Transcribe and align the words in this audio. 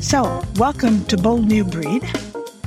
So, 0.00 0.42
welcome 0.56 1.04
to 1.04 1.18
Bold 1.18 1.46
New 1.46 1.64
Breed. 1.64 2.02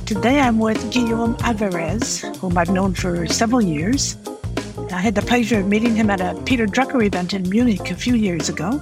Today 0.05 0.39
I'm 0.39 0.59
with 0.59 0.91
Guillaume 0.91 1.35
Alvarez, 1.39 2.21
whom 2.39 2.57
I've 2.57 2.69
known 2.69 2.93
for 2.93 3.25
several 3.25 3.61
years. 3.61 4.15
I 4.91 4.99
had 5.01 5.15
the 5.15 5.23
pleasure 5.23 5.59
of 5.59 5.67
meeting 5.67 5.95
him 5.95 6.09
at 6.09 6.21
a 6.21 6.39
Peter 6.43 6.67
Drucker 6.67 7.03
event 7.03 7.33
in 7.33 7.49
Munich 7.49 7.89
a 7.89 7.95
few 7.95 8.13
years 8.13 8.47
ago. 8.47 8.79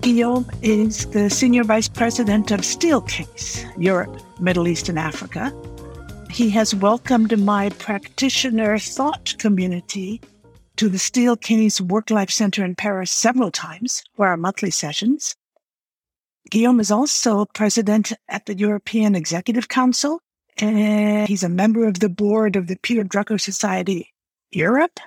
Guillaume 0.00 0.50
is 0.62 1.06
the 1.06 1.28
Senior 1.28 1.64
Vice 1.64 1.88
President 1.88 2.50
of 2.50 2.60
Steelcase, 2.60 3.64
Europe, 3.76 4.22
Middle 4.40 4.68
East, 4.68 4.88
and 4.88 4.98
Africa. 4.98 5.52
He 6.30 6.48
has 6.50 6.74
welcomed 6.74 7.38
my 7.38 7.68
practitioner 7.70 8.78
thought 8.78 9.34
community 9.38 10.20
to 10.76 10.88
the 10.88 10.98
Steelcase 10.98 11.80
Work 11.80 12.10
Life 12.10 12.30
Center 12.30 12.64
in 12.64 12.74
Paris 12.74 13.10
several 13.10 13.50
times 13.50 14.02
for 14.14 14.26
our 14.26 14.36
monthly 14.36 14.70
sessions. 14.70 15.34
Guillaume 16.50 16.80
is 16.80 16.90
also 16.90 17.46
president 17.46 18.12
at 18.28 18.46
the 18.46 18.56
European 18.56 19.14
Executive 19.14 19.68
Council, 19.68 20.20
and 20.58 21.28
he's 21.28 21.42
a 21.42 21.48
member 21.48 21.86
of 21.86 22.00
the 22.00 22.08
board 22.08 22.56
of 22.56 22.66
the 22.66 22.76
Peter 22.82 23.04
Drucker 23.04 23.40
Society 23.40 24.12
Europe. 24.50 25.00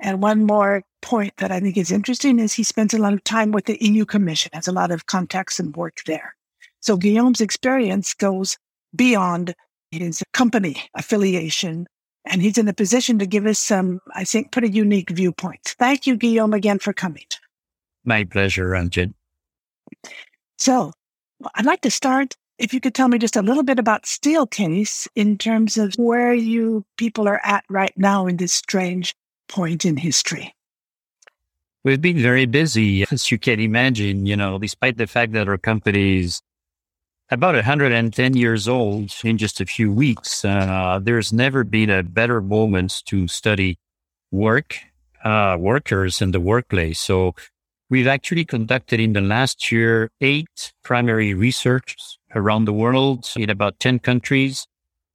And 0.00 0.22
one 0.22 0.44
more 0.44 0.82
point 1.02 1.34
that 1.38 1.50
I 1.50 1.60
think 1.60 1.76
is 1.76 1.90
interesting 1.90 2.38
is 2.38 2.52
he 2.52 2.62
spends 2.62 2.94
a 2.94 2.98
lot 2.98 3.12
of 3.12 3.24
time 3.24 3.50
with 3.50 3.66
the 3.66 3.78
EU 3.80 4.04
Commission, 4.04 4.50
has 4.54 4.68
a 4.68 4.72
lot 4.72 4.90
of 4.90 5.06
contacts 5.06 5.58
and 5.60 5.76
work 5.76 5.98
there. 6.06 6.34
So 6.80 6.96
Guillaume's 6.96 7.40
experience 7.40 8.14
goes 8.14 8.56
beyond 8.94 9.54
his 9.90 10.22
company 10.32 10.82
affiliation, 10.94 11.86
and 12.28 12.42
he's 12.42 12.58
in 12.58 12.68
a 12.68 12.72
position 12.72 13.18
to 13.18 13.26
give 13.26 13.46
us 13.46 13.58
some, 13.58 14.00
I 14.14 14.24
think, 14.24 14.52
pretty 14.52 14.70
unique 14.70 15.10
viewpoints. 15.10 15.74
Thank 15.74 16.06
you, 16.06 16.16
Guillaume, 16.16 16.54
again 16.54 16.78
for 16.78 16.92
coming. 16.92 17.24
My 18.04 18.24
pleasure, 18.24 18.68
Ranjit. 18.68 19.12
So 20.58 20.92
I'd 21.54 21.66
like 21.66 21.80
to 21.82 21.90
start 21.90 22.36
if 22.58 22.74
you 22.74 22.80
could 22.80 22.94
tell 22.94 23.08
me 23.08 23.18
just 23.18 23.36
a 23.36 23.42
little 23.42 23.62
bit 23.62 23.78
about 23.78 24.04
Steelcase 24.04 25.06
in 25.14 25.38
terms 25.38 25.78
of 25.78 25.94
where 25.96 26.34
you 26.34 26.84
people 26.96 27.28
are 27.28 27.40
at 27.44 27.64
right 27.68 27.96
now 27.96 28.26
in 28.26 28.36
this 28.36 28.52
strange 28.52 29.14
point 29.48 29.84
in 29.84 29.96
history. 29.96 30.52
We've 31.84 32.00
been 32.00 32.18
very 32.18 32.46
busy, 32.46 33.04
as 33.10 33.30
you 33.30 33.38
can 33.38 33.60
imagine, 33.60 34.26
you 34.26 34.36
know, 34.36 34.58
despite 34.58 34.96
the 34.96 35.06
fact 35.06 35.32
that 35.32 35.48
our 35.48 35.56
company 35.56 36.20
is 36.20 36.42
about 37.30 37.54
110 37.54 38.36
years 38.36 38.68
old 38.68 39.12
in 39.22 39.38
just 39.38 39.60
a 39.60 39.66
few 39.66 39.92
weeks. 39.92 40.44
Uh, 40.44 40.98
there's 41.02 41.32
never 41.32 41.64
been 41.64 41.90
a 41.90 42.02
better 42.02 42.40
moment 42.40 43.02
to 43.06 43.28
study 43.28 43.78
work, 44.30 44.78
uh, 45.24 45.56
workers 45.58 46.22
in 46.22 46.32
the 46.32 46.40
workplace. 46.40 47.00
So 47.00 47.34
We've 47.90 48.06
actually 48.06 48.44
conducted 48.44 49.00
in 49.00 49.14
the 49.14 49.22
last 49.22 49.72
year 49.72 50.10
eight 50.20 50.74
primary 50.84 51.32
research 51.32 51.96
around 52.34 52.66
the 52.66 52.72
world 52.72 53.30
in 53.34 53.48
about 53.48 53.80
10 53.80 54.00
countries. 54.00 54.66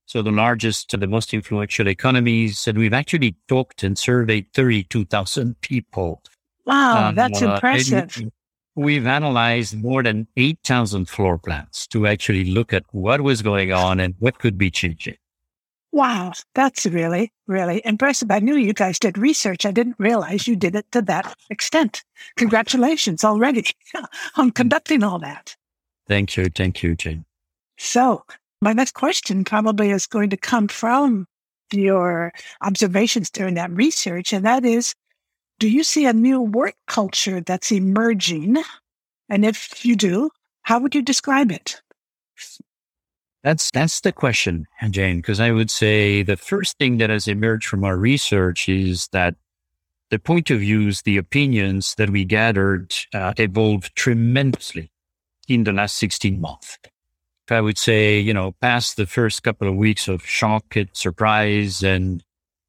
So 0.07 0.23
the 0.23 0.31
largest, 0.31 0.89
to 0.89 0.97
the 0.97 1.05
most 1.05 1.33
influential 1.35 1.87
economies. 1.87 2.67
And 2.67 2.77
we've 2.77 2.93
actually 2.93 3.35
talked 3.47 3.83
and 3.83 3.97
surveyed 3.97 4.47
32,000 4.55 5.61
people. 5.61 6.23
Wow, 6.65 7.09
um, 7.09 7.15
that's 7.15 7.43
uh, 7.43 7.53
impressive. 7.53 8.31
We've 8.75 9.05
analyzed 9.05 9.77
more 9.77 10.01
than 10.01 10.27
8,000 10.35 11.07
floor 11.07 11.37
plans 11.37 11.85
to 11.87 12.07
actually 12.07 12.45
look 12.45 12.73
at 12.73 12.83
what 12.91 13.21
was 13.21 13.43
going 13.43 13.71
on 13.71 13.99
and 13.99 14.15
what 14.19 14.39
could 14.39 14.57
be 14.57 14.71
changing. 14.71 15.17
Wow, 15.91 16.33
that's 16.55 16.87
really, 16.87 17.31
really 17.45 17.83
impressive. 17.85 18.31
I 18.31 18.39
knew 18.39 18.55
you 18.55 18.73
guys 18.73 18.97
did 18.97 19.15
research. 19.15 19.63
I 19.63 19.71
didn't 19.71 19.97
realize 19.99 20.47
you 20.47 20.55
did 20.55 20.75
it 20.75 20.91
to 20.91 21.03
that 21.03 21.35
extent. 21.51 22.03
Congratulations 22.35 23.23
already 23.23 23.67
on 24.37 24.49
conducting 24.49 25.03
all 25.03 25.19
that. 25.19 25.55
Thank 26.07 26.35
you. 26.35 26.45
Thank 26.45 26.81
you, 26.81 26.95
Jane. 26.95 27.25
So, 27.77 28.23
my 28.59 28.73
next 28.73 28.95
question 28.95 29.43
probably 29.43 29.91
is 29.91 30.07
going 30.07 30.31
to 30.31 30.37
come 30.37 30.67
from 30.67 31.27
your 31.71 32.33
observations 32.61 33.29
during 33.29 33.53
that 33.53 33.71
research, 33.71 34.33
and 34.33 34.43
that 34.45 34.65
is 34.65 34.95
Do 35.63 35.69
you 35.69 35.85
see 35.85 36.05
a 36.05 36.11
new 36.11 36.41
work 36.41 36.75
culture 36.87 37.39
that's 37.39 37.71
emerging? 37.71 38.57
And 39.29 39.45
if 39.45 39.85
you 39.85 39.95
do, 39.95 40.29
how 40.63 40.77
would 40.81 40.93
you 40.93 41.01
describe 41.01 41.53
it? 41.53 41.81
That's 43.45 43.71
that's 43.71 44.01
the 44.01 44.11
question, 44.11 44.67
Jane, 44.89 45.19
because 45.19 45.39
I 45.39 45.51
would 45.51 45.71
say 45.71 46.21
the 46.21 46.35
first 46.35 46.77
thing 46.79 46.97
that 46.97 47.09
has 47.09 47.29
emerged 47.29 47.65
from 47.65 47.85
our 47.85 47.95
research 47.95 48.67
is 48.67 49.07
that 49.13 49.35
the 50.09 50.19
point 50.19 50.51
of 50.51 50.59
views, 50.59 51.03
the 51.03 51.15
opinions 51.15 51.95
that 51.95 52.09
we 52.09 52.25
gathered 52.25 52.93
uh, 53.13 53.31
evolved 53.37 53.95
tremendously 53.95 54.91
in 55.47 55.63
the 55.63 55.71
last 55.71 55.95
16 55.95 56.41
months. 56.41 56.77
I 57.49 57.61
would 57.61 57.77
say, 57.77 58.19
you 58.19 58.33
know, 58.33 58.51
past 58.59 58.97
the 58.97 59.05
first 59.05 59.43
couple 59.43 59.69
of 59.69 59.75
weeks 59.75 60.09
of 60.09 60.25
shock 60.25 60.75
and 60.75 60.89
surprise 60.91 61.83
and 61.83 62.21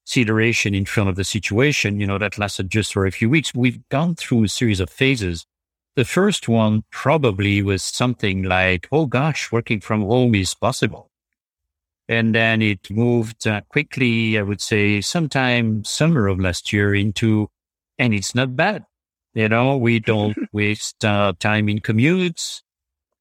consideration 0.04 0.74
in 0.74 0.84
front 0.84 1.08
of 1.08 1.16
the 1.16 1.24
situation, 1.24 2.00
you 2.00 2.06
know, 2.06 2.18
that 2.18 2.38
lasted 2.38 2.70
just 2.70 2.92
for 2.92 3.06
a 3.06 3.10
few 3.10 3.28
weeks, 3.30 3.54
we've 3.54 3.88
gone 3.88 4.14
through 4.14 4.44
a 4.44 4.48
series 4.48 4.80
of 4.80 4.90
phases 4.90 5.46
the 5.96 6.04
first 6.04 6.48
one 6.48 6.82
probably 6.90 7.62
was 7.62 7.82
something 7.82 8.42
like, 8.42 8.88
oh 8.90 9.06
gosh, 9.06 9.52
working 9.52 9.80
from 9.80 10.02
home 10.02 10.34
is 10.34 10.52
possible. 10.54 11.08
And 12.08 12.34
then 12.34 12.62
it 12.62 12.90
moved 12.90 13.46
uh, 13.46 13.60
quickly, 13.68 14.36
I 14.36 14.42
would 14.42 14.60
say, 14.60 15.00
sometime 15.00 15.84
summer 15.84 16.26
of 16.26 16.40
last 16.40 16.72
year 16.72 16.94
into, 16.94 17.48
and 17.96 18.12
it's 18.12 18.34
not 18.34 18.56
bad. 18.56 18.84
You 19.34 19.48
know, 19.48 19.76
we 19.76 20.00
don't 20.00 20.36
waste 20.52 21.04
uh, 21.04 21.32
time 21.38 21.68
in 21.68 21.78
commutes. 21.78 22.62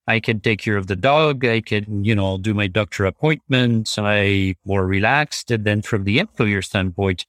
I 0.08 0.20
can 0.20 0.40
take 0.42 0.60
care 0.60 0.78
of 0.78 0.88
the 0.88 0.96
dog. 0.96 1.46
I 1.46 1.62
can, 1.62 2.04
you 2.04 2.14
know, 2.14 2.38
do 2.38 2.54
my 2.54 2.68
doctor 2.68 3.06
appointments. 3.06 3.98
I 3.98 4.56
more 4.66 4.86
relaxed. 4.86 5.50
And 5.52 5.64
then 5.64 5.82
from 5.82 6.04
the 6.04 6.20
employer 6.20 6.62
standpoint, 6.62 7.26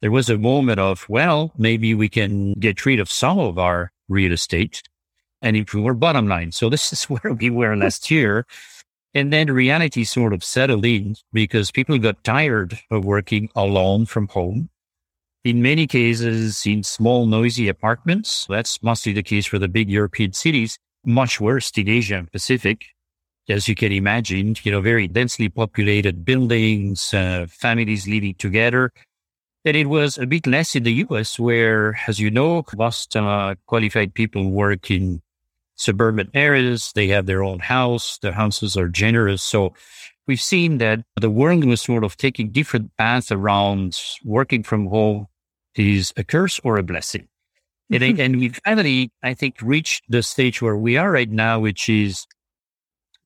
there 0.00 0.10
was 0.10 0.28
a 0.28 0.38
moment 0.38 0.80
of, 0.80 1.08
well, 1.08 1.52
maybe 1.56 1.94
we 1.94 2.08
can 2.08 2.54
get 2.54 2.84
rid 2.84 3.00
of 3.00 3.10
some 3.10 3.38
of 3.38 3.58
our 3.58 3.92
real 4.08 4.32
estate 4.32 4.82
and 5.42 5.56
improve 5.56 5.86
our 5.86 5.94
bottom 5.94 6.28
line. 6.28 6.52
So 6.52 6.68
this 6.68 6.92
is 6.92 7.04
where 7.04 7.32
we 7.32 7.50
were 7.50 7.76
last 7.76 8.10
year. 8.10 8.46
And 9.12 9.32
then 9.32 9.50
reality 9.50 10.04
sort 10.04 10.32
of 10.32 10.44
settled 10.44 10.84
in 10.84 11.16
because 11.32 11.72
people 11.72 11.98
got 11.98 12.22
tired 12.22 12.78
of 12.90 13.04
working 13.04 13.50
alone 13.56 14.06
from 14.06 14.28
home. 14.28 14.68
In 15.42 15.62
many 15.62 15.86
cases, 15.86 16.64
in 16.66 16.82
small, 16.82 17.26
noisy 17.26 17.66
apartments, 17.68 18.46
that's 18.48 18.82
mostly 18.82 19.12
the 19.12 19.22
case 19.22 19.46
for 19.46 19.58
the 19.58 19.68
big 19.68 19.88
European 19.88 20.34
cities, 20.34 20.78
much 21.04 21.40
worse 21.40 21.70
in 21.76 21.88
Asia 21.88 22.16
and 22.16 22.30
Pacific. 22.30 22.86
As 23.48 23.68
you 23.68 23.74
can 23.74 23.90
imagine, 23.90 24.54
you 24.62 24.70
know, 24.70 24.80
very 24.80 25.08
densely 25.08 25.48
populated 25.48 26.24
buildings, 26.24 27.12
uh, 27.12 27.46
families 27.48 28.06
living 28.06 28.34
together, 28.34 28.92
that 29.64 29.74
it 29.74 29.86
was 29.86 30.18
a 30.18 30.26
bit 30.26 30.46
less 30.46 30.76
in 30.76 30.84
the 30.84 30.92
US, 31.08 31.38
where, 31.38 31.98
as 32.06 32.20
you 32.20 32.30
know, 32.30 32.64
most 32.76 33.16
uh, 33.16 33.54
qualified 33.66 34.14
people 34.14 34.50
work 34.50 34.90
in 34.90 35.20
suburban 35.80 36.30
areas. 36.34 36.92
They 36.94 37.08
have 37.08 37.26
their 37.26 37.42
own 37.42 37.58
house. 37.58 38.18
The 38.18 38.32
houses 38.32 38.76
are 38.76 38.88
generous. 38.88 39.42
So 39.42 39.74
we've 40.26 40.40
seen 40.40 40.78
that 40.78 41.00
the 41.16 41.30
world 41.30 41.64
was 41.64 41.80
sort 41.80 42.04
of 42.04 42.16
taking 42.16 42.50
different 42.50 42.96
paths 42.96 43.32
around 43.32 43.98
working 44.24 44.62
from 44.62 44.86
home 44.86 45.26
is 45.74 46.12
a 46.16 46.24
curse 46.24 46.60
or 46.62 46.76
a 46.76 46.82
blessing. 46.82 47.26
And, 47.90 48.02
and 48.20 48.36
we 48.38 48.48
finally, 48.50 49.10
I 49.22 49.34
think, 49.34 49.56
reached 49.60 50.04
the 50.08 50.22
stage 50.22 50.62
where 50.62 50.76
we 50.76 50.96
are 50.96 51.10
right 51.10 51.30
now, 51.30 51.60
which 51.60 51.88
is 51.88 52.26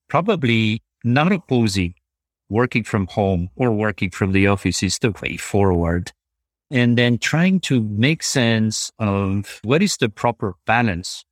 probably 0.08 0.82
not 1.04 1.32
opposing 1.32 1.94
working 2.48 2.84
from 2.84 3.06
home 3.08 3.48
or 3.56 3.72
working 3.72 4.10
from 4.10 4.32
the 4.32 4.46
office 4.46 4.82
is 4.82 4.98
the 4.98 5.12
way 5.22 5.36
forward 5.36 6.12
and 6.70 6.96
then 6.98 7.18
trying 7.18 7.60
to 7.60 7.80
make 7.82 8.22
sense 8.22 8.90
of 8.98 9.60
what 9.62 9.82
is 9.82 9.96
the 9.98 10.08
proper 10.08 10.54
balance 10.66 11.24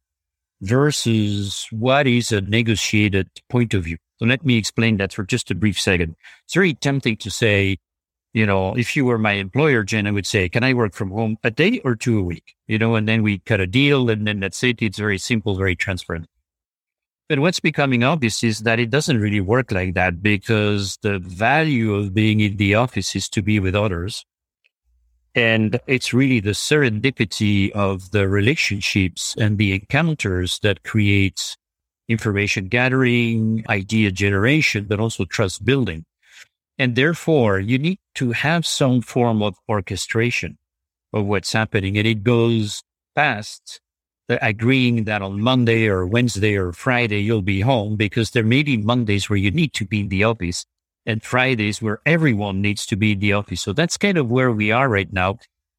versus 0.61 1.67
what 1.71 2.07
is 2.07 2.31
a 2.33 2.41
negotiated 2.41 3.29
point 3.49 3.75
of 3.75 3.85
view. 3.85 3.97
So 4.19 4.27
let 4.27 4.45
me 4.45 4.57
explain 4.57 4.99
that 4.99 5.13
for 5.13 5.25
just 5.25 5.51
a 5.51 5.55
brief 5.55 5.81
second. 5.81 6.15
It's 6.45 6.55
very 6.55 6.75
tempting 6.75 7.17
to 7.19 7.31
say, 7.31 7.79
you 8.33 8.47
know, 8.47 8.75
if 8.75 8.97
you 8.97 9.05
were 9.05 9.19
my 9.19 9.33
employer, 9.33 9.83
Jen, 9.83 10.07
I 10.07 10.11
would 10.11 10.27
say, 10.27 10.49
can 10.49 10.65
I 10.65 10.75
work 10.75 10.95
from 10.95 11.11
home 11.11 11.37
a 11.45 11.51
day 11.51 11.81
or 11.85 11.97
two 11.97 12.19
a 12.19 12.23
week? 12.23 12.55
You 12.67 12.79
know, 12.79 12.95
and 12.95 13.07
then 13.07 13.23
we 13.23 13.39
cut 13.39 13.61
a 13.61 13.67
deal 13.67 14.09
and 14.09 14.27
then 14.27 14.41
that's 14.41 14.63
it. 14.63 14.81
It's 14.81 14.99
very 14.99 15.19
simple, 15.19 15.57
very 15.57 15.77
transparent. 15.77 16.27
But 17.29 17.39
what's 17.39 17.61
becoming 17.61 18.05
obvious 18.05 18.43
is 18.43 18.61
that 18.61 18.79
it 18.79 18.91
doesn't 18.91 19.21
really 19.21 19.41
work 19.41 19.73
like 19.73 19.95
that 19.95 20.23
because 20.23 20.99
the 21.03 21.19
value 21.19 21.95
of 21.95 22.15
being 22.15 22.41
in 22.41 22.57
the 22.57 22.75
office 22.75 23.15
is 23.15 23.29
to 23.31 23.43
be 23.43 23.61
with 23.61 23.75
others 23.75 24.25
and 25.35 25.81
it's 25.87 26.13
really 26.13 26.41
the 26.41 26.51
serendipity 26.51 27.71
of 27.73 28.11
the 28.11 28.29
relationships 28.29 29.35
and 29.39 29.57
the 29.57 29.73
encounters 29.73 30.59
that 30.63 30.83
creates 30.83 31.57
information 32.09 32.67
gathering, 32.67 33.65
idea 33.69 34.11
generation, 34.11 34.85
but 34.85 35.01
also 35.01 35.25
trust 35.25 35.65
building. 35.65 36.05
And 36.79 36.97
therefore, 36.97 37.61
you 37.61 37.79
need 37.79 38.01
to 38.17 38.33
have 38.33 38.67
some 38.67 39.03
form 39.03 39.43
of 39.43 39.57
orchestration. 39.69 40.59
of 41.13 41.27
what's 41.27 41.53
happening. 41.53 41.99
And 41.99 42.07
it 42.07 42.25
goes 42.25 42.83
past 43.15 43.81
the 44.29 44.45
agreeing 44.45 45.05
that 45.05 45.23
on 45.23 45.41
Monday 45.41 45.87
or 45.89 46.07
Wednesday 46.07 46.57
or 46.57 46.73
Friday, 46.73 47.21
you'll 47.21 47.43
be 47.43 47.61
home 47.61 47.97
because 47.97 48.31
there 48.31 48.45
may 48.45 48.63
be 48.63 48.77
Mondays 48.77 49.29
where 49.29 49.39
you 49.39 49.51
need 49.51 49.73
to 49.75 49.87
be 49.87 50.01
in 50.01 50.09
the 50.09 50.25
office 50.25 50.65
and 51.05 51.23
Fridays 51.23 51.83
where 51.83 52.01
everyone 52.07 52.63
needs 52.63 52.87
to 52.87 52.97
be 52.97 53.13
in 53.13 53.19
the 53.19 53.33
office. 53.33 53.61
So 53.61 53.73
that's 53.73 53.97
kind 53.99 54.19
of 54.19 54.31
where 54.31 54.53
we 54.53 54.71
are 54.73 54.89
right 54.89 55.13
now. 55.13 55.39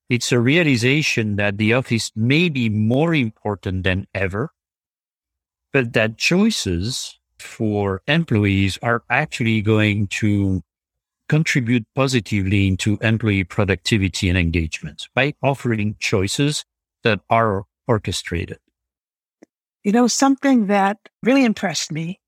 It's 0.10 0.31
a 0.31 0.40
realization 0.40 1.38
that 1.38 1.57
the 1.57 1.74
office 1.74 2.12
may 2.16 2.50
be 2.50 2.69
more 2.69 3.16
important 3.16 3.84
than 3.86 4.07
ever, 4.13 4.51
but 5.72 5.94
that 5.94 6.18
choices 6.18 7.19
for 7.40 8.01
employees 8.07 8.78
are 8.84 9.04
actually 9.10 9.62
going 9.62 10.07
to 10.07 10.62
contribute 11.30 11.86
positively 11.96 12.68
into 12.68 12.98
employee 13.02 13.44
productivity 13.44 14.30
and 14.30 14.38
engagement 14.38 15.08
by 15.16 15.34
offering 15.42 15.96
choices 16.00 16.66
that 17.04 17.22
are 17.30 17.64
orchestrated. 17.88 18.60
You 19.84 19.92
know, 19.92 20.08
something 20.08 20.68
that 20.68 20.98
really 21.22 21.44
impressed 21.44 21.92
me 21.92 22.20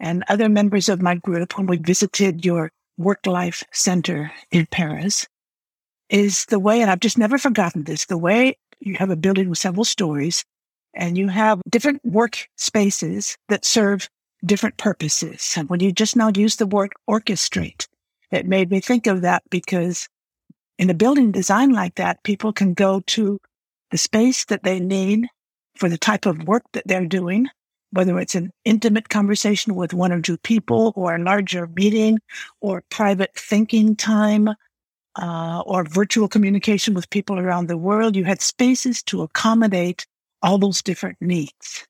and 0.00 0.24
other 0.28 0.48
members 0.48 0.88
of 0.88 1.02
my 1.02 1.14
group 1.14 1.56
when 1.56 1.66
we 1.66 1.76
visited 1.76 2.44
your 2.44 2.70
work 2.96 3.26
life 3.26 3.62
center 3.72 4.32
in 4.50 4.66
Paris 4.66 5.26
is 6.08 6.44
the 6.46 6.58
way, 6.58 6.80
and 6.80 6.90
I've 6.90 7.00
just 7.00 7.18
never 7.18 7.38
forgotten 7.38 7.84
this, 7.84 8.06
the 8.06 8.18
way 8.18 8.56
you 8.80 8.94
have 8.96 9.10
a 9.10 9.16
building 9.16 9.48
with 9.48 9.58
several 9.58 9.84
stories 9.84 10.44
and 10.94 11.16
you 11.16 11.28
have 11.28 11.60
different 11.68 12.04
work 12.04 12.48
spaces 12.56 13.36
that 13.48 13.64
serve 13.64 14.08
different 14.44 14.76
purposes. 14.76 15.54
And 15.56 15.68
when 15.70 15.80
you 15.80 15.92
just 15.92 16.16
now 16.16 16.30
use 16.34 16.56
the 16.56 16.66
word 16.66 16.92
orchestrate, 17.08 17.86
it 18.32 18.46
made 18.46 18.70
me 18.70 18.80
think 18.80 19.06
of 19.06 19.20
that 19.20 19.42
because 19.50 20.08
in 20.78 20.90
a 20.90 20.94
building 20.94 21.30
design 21.30 21.72
like 21.72 21.94
that, 21.96 22.22
people 22.24 22.52
can 22.52 22.74
go 22.74 23.00
to 23.06 23.38
the 23.90 23.98
space 23.98 24.46
that 24.46 24.64
they 24.64 24.80
need 24.80 25.26
for 25.76 25.88
the 25.88 25.98
type 25.98 26.26
of 26.26 26.48
work 26.48 26.64
that 26.72 26.84
they're 26.86 27.06
doing, 27.06 27.46
whether 27.90 28.18
it's 28.18 28.34
an 28.34 28.50
intimate 28.64 29.08
conversation 29.10 29.74
with 29.74 29.92
one 29.92 30.12
or 30.12 30.20
two 30.20 30.38
people 30.38 30.92
or 30.96 31.14
a 31.14 31.22
larger 31.22 31.66
meeting 31.66 32.18
or 32.60 32.82
private 32.90 33.30
thinking 33.36 33.94
time 33.94 34.48
uh, 35.20 35.62
or 35.66 35.84
virtual 35.84 36.26
communication 36.26 36.94
with 36.94 37.10
people 37.10 37.38
around 37.38 37.68
the 37.68 37.76
world. 37.76 38.16
You 38.16 38.24
had 38.24 38.40
spaces 38.40 39.02
to 39.04 39.22
accommodate 39.22 40.06
all 40.42 40.58
those 40.58 40.82
different 40.82 41.18
needs. 41.20 41.86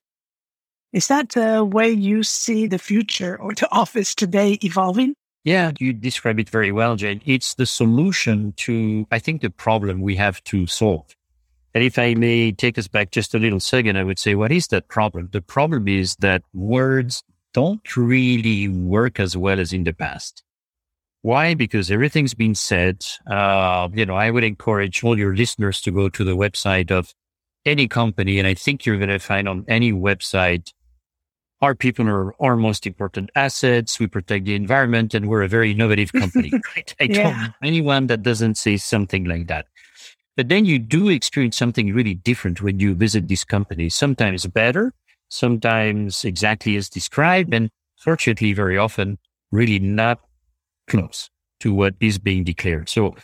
Is 0.91 1.07
that 1.07 1.29
the 1.29 1.63
way 1.65 1.89
you 1.89 2.21
see 2.21 2.67
the 2.67 2.77
future 2.77 3.39
or 3.39 3.53
the 3.53 3.71
office 3.71 4.13
today 4.13 4.59
evolving? 4.63 5.15
Yeah, 5.43 5.71
you 5.77 5.91
describe 5.91 6.39
it 6.39 6.49
very 6.49 6.71
well, 6.71 6.95
Jane. 6.95 7.21
It's 7.25 7.55
the 7.55 7.65
solution 7.65 8.53
to, 8.57 9.05
I 9.11 9.19
think, 9.19 9.41
the 9.41 9.49
problem 9.49 10.01
we 10.01 10.15
have 10.15 10.41
to 10.45 10.67
solve. 10.67 11.05
And 11.73 11.83
if 11.83 11.99
I 11.99 12.13
may 12.13 12.51
take 12.51 12.77
us 12.77 12.87
back 12.87 13.11
just 13.11 13.33
a 13.35 13.39
little 13.39 13.59
second, 13.59 13.97
I 13.97 14.03
would 14.03 14.19
say, 14.19 14.35
what 14.35 14.51
is 14.51 14.67
that 14.67 14.87
problem? 14.87 15.29
The 15.31 15.41
problem 15.41 15.87
is 15.87 16.15
that 16.17 16.43
words 16.53 17.23
don't 17.53 17.97
really 17.97 18.67
work 18.67 19.19
as 19.19 19.35
well 19.35 19.59
as 19.59 19.73
in 19.73 19.83
the 19.83 19.93
past. 19.93 20.43
Why? 21.23 21.55
Because 21.55 21.89
everything's 21.89 22.33
been 22.33 22.55
said. 22.55 23.05
Uh, 23.29 23.89
you 23.93 24.05
know, 24.05 24.15
I 24.15 24.29
would 24.29 24.43
encourage 24.43 25.03
all 25.03 25.17
your 25.17 25.35
listeners 25.35 25.81
to 25.81 25.91
go 25.91 26.09
to 26.09 26.23
the 26.23 26.35
website 26.35 26.91
of 26.91 27.13
any 27.65 27.87
company. 27.87 28.39
And 28.39 28.47
I 28.47 28.53
think 28.53 28.85
you're 28.85 28.97
going 28.97 29.09
to 29.09 29.19
find 29.19 29.49
on 29.49 29.65
any 29.67 29.91
website 29.91 30.71
our 31.63 31.73
people 31.73 32.09
are 32.09 32.35
our 32.41 32.57
most 32.57 32.85
important 32.85 33.31
assets. 33.35 33.97
We 33.97 34.07
protect 34.07 34.43
the 34.43 34.53
environment 34.53 35.13
and 35.13 35.29
we're 35.29 35.43
a 35.43 35.47
very 35.47 35.71
innovative 35.71 36.11
company. 36.21 36.51
right? 36.75 36.93
I 36.99 37.05
yeah. 37.05 37.23
don't 37.23 37.37
know 37.37 37.53
anyone 37.63 38.07
that 38.07 38.21
doesn't 38.21 38.57
say 38.57 38.75
something 38.75 39.23
like 39.23 39.47
that. 39.47 39.67
But 40.35 40.49
then 40.49 40.65
you 40.65 40.77
do 40.77 41.07
experience 41.07 41.55
something 41.55 41.93
really 41.93 42.15
different 42.15 42.61
when 42.61 42.81
you 42.81 42.95
visit 42.95 43.29
these 43.29 43.45
companies, 43.45 43.95
sometimes 43.95 44.45
better, 44.47 44.91
sometimes 45.29 46.25
exactly 46.25 46.75
as 46.75 46.89
described, 46.89 47.53
and 47.53 47.69
fortunately, 47.97 48.51
very 48.51 48.77
often, 48.77 49.17
really 49.51 49.79
not 49.79 50.19
close 50.87 51.29
to 51.61 51.73
what 51.73 51.93
is 52.01 52.19
being 52.19 52.43
declared. 52.43 52.89
So 52.89 53.15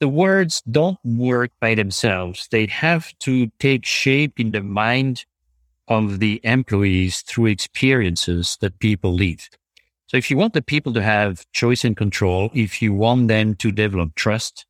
the 0.00 0.08
words 0.08 0.60
don't 0.70 0.98
work 1.02 1.52
by 1.60 1.74
themselves. 1.74 2.46
They 2.50 2.66
have 2.66 3.16
to 3.20 3.46
take 3.58 3.86
shape 3.86 4.38
in 4.38 4.50
the 4.50 4.62
mind 4.62 5.24
of 5.88 6.18
the 6.18 6.40
employees 6.44 7.22
through 7.22 7.46
experiences 7.46 8.56
that 8.60 8.78
people 8.78 9.14
live. 9.14 9.48
So 10.06 10.16
if 10.16 10.30
you 10.30 10.36
want 10.36 10.54
the 10.54 10.62
people 10.62 10.92
to 10.94 11.02
have 11.02 11.44
choice 11.52 11.84
and 11.84 11.96
control, 11.96 12.50
if 12.54 12.80
you 12.80 12.92
want 12.92 13.28
them 13.28 13.54
to 13.56 13.72
develop 13.72 14.14
trust 14.14 14.66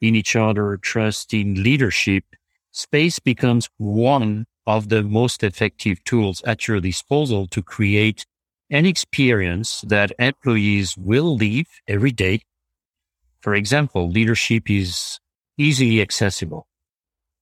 in 0.00 0.16
each 0.16 0.34
other, 0.34 0.76
trust 0.76 1.32
in 1.32 1.62
leadership, 1.62 2.24
space 2.72 3.18
becomes 3.18 3.70
one 3.78 4.46
of 4.66 4.88
the 4.88 5.02
most 5.02 5.42
effective 5.42 6.02
tools 6.04 6.42
at 6.44 6.66
your 6.66 6.80
disposal 6.80 7.46
to 7.48 7.62
create 7.62 8.26
an 8.70 8.86
experience 8.86 9.82
that 9.82 10.12
employees 10.18 10.96
will 10.96 11.36
leave 11.36 11.68
every 11.86 12.10
day. 12.10 12.40
For 13.40 13.54
example, 13.54 14.08
leadership 14.08 14.70
is 14.70 15.20
easily 15.58 16.00
accessible. 16.00 16.66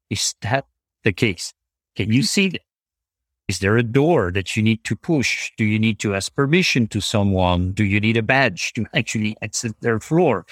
Is 0.09 0.35
that 0.43 0.67
the 1.05 1.13
case? 1.13 1.55
Can 1.95 2.13
you 2.13 2.23
see 2.23 2.49
that? 2.49 2.63
Is 3.51 3.59
there 3.59 3.77
a 3.77 3.83
door 3.83 4.31
that 4.31 4.57
you 4.57 4.63
need 4.63 4.85
to 4.85 4.95
push? 4.95 5.51
Do 5.57 5.65
you 5.65 5.77
need 5.77 5.99
to 5.99 6.15
ask 6.15 6.33
permission 6.33 6.87
to 6.87 7.01
someone? 7.01 7.73
Do 7.73 7.83
you 7.83 7.99
need 7.99 8.17
a 8.17 8.23
badge 8.23 8.73
to 8.75 8.87
actually 8.95 9.37
exit 9.43 9.75
their 9.81 9.99
floor? 9.99 10.47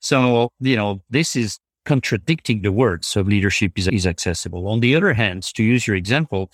So, 0.00 0.48
you 0.58 0.74
know, 0.74 1.02
this 1.10 1.36
is 1.36 1.58
contradicting 1.84 2.62
the 2.62 2.72
words 2.72 3.16
of 3.18 3.28
leadership 3.28 3.72
is, 3.76 3.86
is 3.88 4.06
accessible. 4.06 4.66
On 4.66 4.80
the 4.80 4.96
other 4.96 5.12
hand, 5.12 5.42
to 5.56 5.62
use 5.62 5.86
your 5.86 5.94
example 5.94 6.50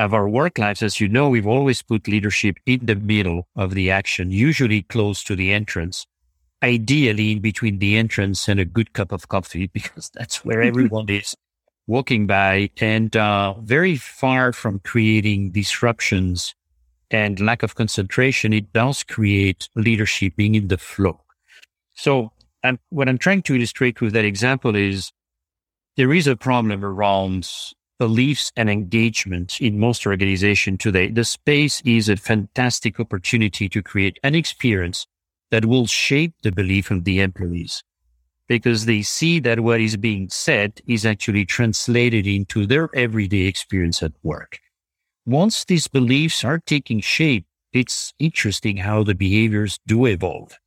of 0.00 0.12
our 0.12 0.28
work 0.28 0.58
lives, 0.58 0.82
as 0.82 0.98
you 0.98 1.08
know, 1.08 1.28
we've 1.28 1.46
always 1.46 1.80
put 1.80 2.08
leadership 2.08 2.56
in 2.66 2.84
the 2.84 2.96
middle 2.96 3.46
of 3.54 3.74
the 3.74 3.92
action, 3.92 4.32
usually 4.32 4.82
close 4.82 5.22
to 5.22 5.36
the 5.36 5.52
entrance, 5.52 6.08
ideally 6.60 7.30
in 7.30 7.38
between 7.38 7.78
the 7.78 7.96
entrance 7.96 8.48
and 8.48 8.58
a 8.58 8.64
good 8.64 8.92
cup 8.94 9.12
of 9.12 9.28
coffee, 9.28 9.68
because 9.72 10.10
that's 10.12 10.44
where 10.44 10.60
everyone 10.60 11.08
is 11.08 11.36
walking 11.86 12.26
by 12.26 12.70
and 12.80 13.16
uh, 13.16 13.54
very 13.60 13.96
far 13.96 14.52
from 14.52 14.80
creating 14.80 15.50
disruptions 15.50 16.54
and 17.10 17.38
lack 17.40 17.62
of 17.62 17.74
concentration, 17.74 18.52
it 18.52 18.72
does 18.72 19.02
create 19.02 19.68
leadership 19.76 20.34
being 20.36 20.54
in 20.54 20.68
the 20.68 20.78
flow. 20.78 21.20
So 21.94 22.32
I'm, 22.62 22.78
what 22.90 23.08
I'm 23.08 23.18
trying 23.18 23.42
to 23.42 23.54
illustrate 23.54 24.00
with 24.00 24.14
that 24.14 24.24
example 24.24 24.74
is 24.74 25.12
there 25.96 26.12
is 26.12 26.26
a 26.26 26.36
problem 26.36 26.84
around 26.84 27.48
beliefs 27.98 28.50
and 28.56 28.68
engagement 28.68 29.60
in 29.60 29.78
most 29.78 30.06
organizations 30.06 30.78
today. 30.80 31.08
The 31.08 31.24
space 31.24 31.80
is 31.84 32.08
a 32.08 32.16
fantastic 32.16 32.98
opportunity 32.98 33.68
to 33.68 33.82
create 33.82 34.18
an 34.24 34.34
experience 34.34 35.06
that 35.50 35.66
will 35.66 35.86
shape 35.86 36.34
the 36.42 36.50
belief 36.50 36.90
of 36.90 37.04
the 37.04 37.20
employees 37.20 37.84
because 38.48 38.84
they 38.84 39.02
see 39.02 39.40
that 39.40 39.60
what 39.60 39.80
is 39.80 39.96
being 39.96 40.28
said 40.28 40.80
is 40.86 41.06
actually 41.06 41.44
translated 41.44 42.26
into 42.26 42.66
their 42.66 42.90
everyday 42.94 43.46
experience 43.46 44.02
at 44.02 44.12
work. 44.22 44.58
Once 45.26 45.64
these 45.64 45.88
beliefs 45.88 46.44
are 46.44 46.60
taking 46.66 47.00
shape, 47.00 47.46
it's 47.72 48.12
interesting 48.18 48.76
how 48.78 49.02
the 49.02 49.14
behaviors 49.14 49.78
do 49.86 50.06
evolve. 50.06 50.58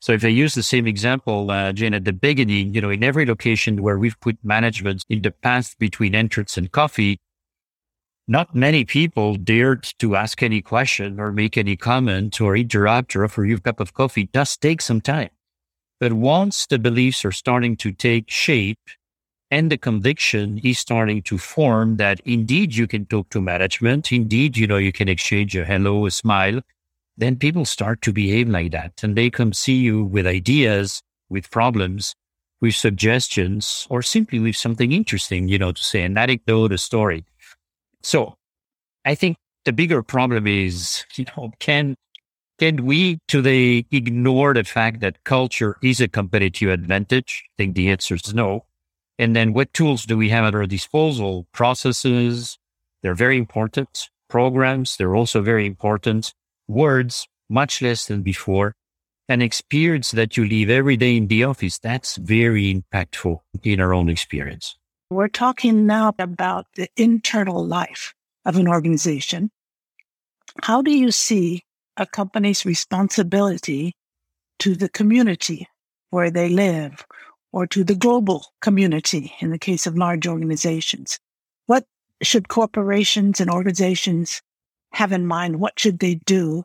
So 0.00 0.12
if 0.12 0.24
I 0.24 0.28
use 0.28 0.54
the 0.54 0.62
same 0.62 0.86
example, 0.86 1.50
uh, 1.50 1.72
Jane, 1.72 1.94
at 1.94 2.04
the 2.04 2.12
beginning, 2.12 2.74
you 2.74 2.80
know, 2.80 2.90
in 2.90 3.02
every 3.02 3.26
location 3.26 3.82
where 3.82 3.98
we've 3.98 4.18
put 4.20 4.38
management 4.44 5.04
in 5.08 5.22
the 5.22 5.32
path 5.32 5.76
between 5.78 6.14
entrance 6.14 6.56
and 6.56 6.70
coffee, 6.70 7.18
not 8.28 8.54
many 8.54 8.84
people 8.84 9.34
dared 9.36 9.84
to 9.98 10.14
ask 10.14 10.42
any 10.42 10.60
question 10.60 11.18
or 11.18 11.32
make 11.32 11.56
any 11.56 11.76
comment 11.76 12.40
or 12.40 12.56
interrupt 12.56 13.16
or 13.16 13.24
offer 13.24 13.44
you 13.44 13.56
a 13.56 13.60
cup 13.60 13.80
of 13.80 13.94
coffee. 13.94 14.22
It 14.22 14.32
does 14.32 14.56
take 14.56 14.82
some 14.82 15.00
time. 15.00 15.30
But 16.00 16.12
once 16.12 16.66
the 16.66 16.78
beliefs 16.78 17.24
are 17.24 17.32
starting 17.32 17.76
to 17.78 17.92
take 17.92 18.30
shape 18.30 18.78
and 19.50 19.70
the 19.70 19.78
conviction 19.78 20.58
is 20.58 20.78
starting 20.78 21.22
to 21.22 21.38
form 21.38 21.96
that 21.96 22.20
indeed 22.20 22.74
you 22.74 22.86
can 22.86 23.06
talk 23.06 23.30
to 23.30 23.40
management, 23.40 24.12
indeed, 24.12 24.56
you 24.56 24.66
know, 24.66 24.76
you 24.76 24.92
can 24.92 25.08
exchange 25.08 25.56
a 25.56 25.64
hello, 25.64 26.06
a 26.06 26.10
smile, 26.10 26.60
then 27.16 27.36
people 27.36 27.64
start 27.64 28.00
to 28.02 28.12
behave 28.12 28.48
like 28.48 28.70
that 28.72 28.92
and 29.02 29.16
they 29.16 29.30
come 29.30 29.52
see 29.52 29.74
you 29.74 30.04
with 30.04 30.26
ideas, 30.26 31.02
with 31.28 31.50
problems, 31.50 32.14
with 32.60 32.74
suggestions, 32.74 33.86
or 33.90 34.02
simply 34.02 34.38
with 34.38 34.56
something 34.56 34.92
interesting, 34.92 35.48
you 35.48 35.58
know, 35.58 35.72
to 35.72 35.82
say 35.82 36.02
an 36.02 36.16
anecdote, 36.16 36.72
a 36.72 36.78
story. 36.78 37.24
So 38.02 38.34
I 39.04 39.14
think 39.14 39.36
the 39.64 39.72
bigger 39.72 40.02
problem 40.02 40.46
is, 40.46 41.04
you 41.16 41.24
know, 41.36 41.50
can 41.58 41.96
can 42.58 42.84
we 42.84 43.18
today 43.28 43.86
ignore 43.90 44.52
the 44.52 44.64
fact 44.64 45.00
that 45.00 45.24
culture 45.24 45.76
is 45.82 46.00
a 46.00 46.08
competitive 46.08 46.70
advantage? 46.70 47.44
I 47.46 47.62
think 47.62 47.74
the 47.74 47.88
answer 47.88 48.16
is 48.16 48.34
no. 48.34 48.66
And 49.18 49.34
then 49.34 49.52
what 49.52 49.72
tools 49.72 50.04
do 50.04 50.16
we 50.16 50.28
have 50.30 50.44
at 50.44 50.54
our 50.54 50.66
disposal? 50.66 51.46
Processes, 51.52 52.58
they're 53.02 53.14
very 53.14 53.38
important. 53.38 54.10
Programs, 54.28 54.96
they're 54.96 55.16
also 55.16 55.40
very 55.40 55.66
important. 55.66 56.34
Words, 56.66 57.28
much 57.48 57.80
less 57.80 58.06
than 58.06 58.22
before. 58.22 58.74
an 59.28 59.42
experience 59.42 60.12
that 60.12 60.36
you 60.36 60.46
live 60.46 60.70
every 60.70 60.96
day 60.96 61.16
in 61.16 61.26
the 61.26 61.44
office, 61.44 61.78
that's 61.78 62.16
very 62.16 62.74
impactful 62.74 63.38
in 63.62 63.80
our 63.80 63.92
own 63.92 64.08
experience. 64.08 64.76
We're 65.10 65.28
talking 65.28 65.86
now 65.86 66.14
about 66.18 66.66
the 66.76 66.88
internal 66.96 67.64
life 67.64 68.14
of 68.44 68.56
an 68.56 68.68
organization. 68.68 69.50
How 70.62 70.82
do 70.82 70.90
you 70.90 71.10
see 71.10 71.62
a 71.98 72.06
company's 72.06 72.64
responsibility 72.64 73.94
to 74.60 74.74
the 74.74 74.88
community 74.88 75.68
where 76.10 76.30
they 76.30 76.48
live 76.48 77.04
or 77.52 77.66
to 77.66 77.84
the 77.84 77.94
global 77.94 78.46
community 78.60 79.32
in 79.40 79.50
the 79.50 79.58
case 79.58 79.86
of 79.86 79.96
large 79.96 80.26
organizations? 80.26 81.18
What 81.66 81.84
should 82.22 82.48
corporations 82.48 83.40
and 83.40 83.50
organizations 83.50 84.40
have 84.92 85.12
in 85.12 85.26
mind? 85.26 85.60
What 85.60 85.78
should 85.78 85.98
they 85.98 86.14
do? 86.14 86.64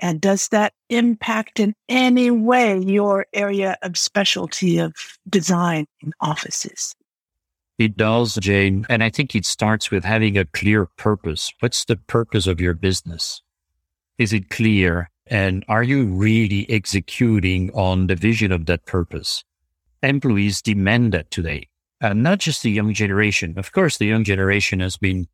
And 0.00 0.20
does 0.20 0.48
that 0.48 0.72
impact 0.90 1.60
in 1.60 1.74
any 1.88 2.30
way 2.30 2.78
your 2.78 3.26
area 3.32 3.76
of 3.82 3.96
specialty 3.96 4.78
of 4.78 4.94
design 5.28 5.86
in 6.00 6.12
offices? 6.20 6.94
It 7.78 7.96
does, 7.96 8.34
Jane. 8.36 8.86
And 8.88 9.02
I 9.02 9.10
think 9.10 9.34
it 9.34 9.46
starts 9.46 9.90
with 9.90 10.04
having 10.04 10.36
a 10.36 10.44
clear 10.44 10.86
purpose. 10.86 11.52
What's 11.60 11.84
the 11.84 11.96
purpose 11.96 12.46
of 12.46 12.60
your 12.60 12.74
business? 12.74 13.42
Is 14.18 14.32
it 14.32 14.50
clear? 14.50 15.10
And 15.26 15.64
are 15.68 15.82
you 15.82 16.06
really 16.06 16.68
executing 16.70 17.70
on 17.72 18.06
the 18.06 18.14
vision 18.14 18.52
of 18.52 18.66
that 18.66 18.86
purpose? 18.86 19.44
Employees 20.02 20.62
demand 20.62 21.12
that 21.12 21.30
today. 21.30 21.68
And 22.00 22.22
not 22.22 22.38
just 22.38 22.62
the 22.62 22.70
young 22.70 22.92
generation. 22.92 23.54
Of 23.56 23.72
course, 23.72 23.96
the 23.96 24.06
young 24.06 24.24
generation 24.24 24.80
has 24.80 24.96
been 24.96 25.26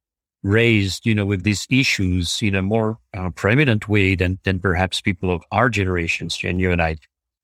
raised, 0.43 1.05
you 1.05 1.15
know, 1.15 1.27
with 1.27 1.43
these 1.43 1.67
issues 1.69 2.41
in 2.41 2.55
a 2.55 2.63
more 2.63 2.99
uh, 3.13 3.31
prominent 3.31 3.89
way 3.89 4.15
than, 4.15 4.39
than 4.45 4.61
perhaps 4.61 5.01
people 5.01 5.31
of 5.31 5.43
our 5.51 5.69
generations, 5.69 6.37
Jane, 6.37 6.59
you 6.59 6.71
and 6.71 6.81
I. 6.81 6.97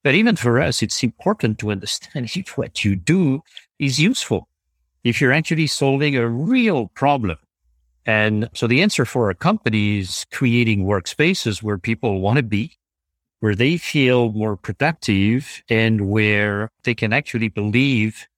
But 0.05 0.15
even 0.15 0.37
for 0.37 0.61
us, 0.61 0.83
it's 0.83 1.03
important 1.03 1.59
to 1.59 1.73
understand 1.73 2.31
if 2.37 2.57
what 2.57 2.85
you 2.85 2.95
do 2.95 3.43
is 3.79 4.01
useful 4.01 4.49
if 5.05 5.21
you're 5.21 5.33
actually 5.33 5.67
solving 5.67 6.17
a 6.17 6.29
real 6.29 6.89
problem. 6.89 7.37
And 8.07 8.49
so 8.55 8.69
the 8.69 8.83
answer 8.83 9.05
for 9.05 9.29
a 9.31 9.35
company 9.35 9.99
is 9.99 10.25
creating 10.33 10.85
workspaces 10.85 11.63
where 11.63 11.77
people 11.77 12.21
want 12.21 12.37
to 12.37 12.43
be, 12.43 12.79
where 13.41 13.57
they 13.57 13.77
feel 13.77 14.33
more 14.33 14.57
productive 14.57 15.63
and 15.69 16.09
where 16.09 16.71
they 16.85 16.95
can 16.95 17.13
actually 17.13 17.49
believe 17.49 18.29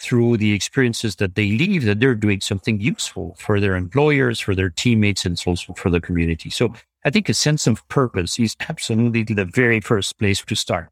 through 0.00 0.36
the 0.36 0.52
experiences 0.52 1.16
that 1.16 1.34
they 1.34 1.50
leave 1.50 1.84
that 1.84 1.98
they're 1.98 2.14
doing 2.14 2.40
something 2.40 2.80
useful 2.80 3.34
for 3.38 3.58
their 3.58 3.74
employers, 3.74 4.38
for 4.38 4.54
their 4.54 4.70
teammates, 4.70 5.24
and 5.24 5.42
also 5.44 5.72
for 5.72 5.90
the 5.90 6.00
community. 6.00 6.50
So 6.50 6.72
I 7.04 7.10
think 7.10 7.28
a 7.28 7.34
sense 7.34 7.66
of 7.66 7.86
purpose 7.88 8.38
is 8.38 8.54
absolutely 8.68 9.24
the 9.24 9.44
very 9.44 9.80
first 9.80 10.16
place 10.18 10.42
to 10.44 10.54
start. 10.54 10.90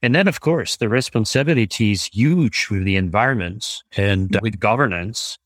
And 0.00 0.14
then, 0.14 0.28
of 0.28 0.40
course, 0.40 0.76
the 0.76 0.88
responsibility 0.88 1.90
is 1.90 2.04
huge 2.04 2.68
with 2.70 2.84
the 2.84 2.94
environment 2.94 3.82
and 3.96 4.30
mm. 4.30 4.40
with 4.42 4.60
governance 4.60 5.38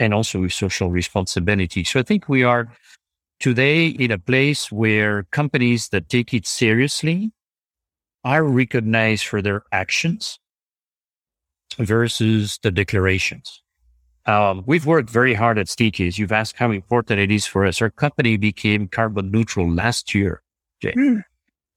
and 0.00 0.12
also 0.12 0.40
with 0.40 0.52
social 0.52 0.90
responsibility. 0.90 1.84
So 1.84 2.00
I 2.00 2.02
think 2.02 2.28
we 2.28 2.42
are 2.42 2.72
today 3.38 3.86
in 3.86 4.10
a 4.10 4.18
place 4.18 4.72
where 4.72 5.22
companies 5.30 5.90
that 5.90 6.08
take 6.08 6.34
it 6.34 6.46
seriously 6.46 7.30
are 8.24 8.42
recognized 8.42 9.26
for 9.26 9.40
their 9.40 9.62
actions 9.70 10.40
versus 11.78 12.58
the 12.62 12.72
declarations. 12.72 13.62
Um, 14.26 14.64
we've 14.66 14.86
worked 14.86 15.08
very 15.08 15.34
hard 15.34 15.58
at 15.58 15.66
Steelcase. 15.66 16.18
You've 16.18 16.32
asked 16.32 16.56
how 16.56 16.72
important 16.72 17.20
it 17.20 17.30
is 17.30 17.46
for 17.46 17.64
us. 17.64 17.80
Our 17.80 17.90
company 17.90 18.36
became 18.36 18.88
carbon 18.88 19.30
neutral 19.30 19.70
last 19.70 20.14
year. 20.14 20.42
Mm 20.82 21.24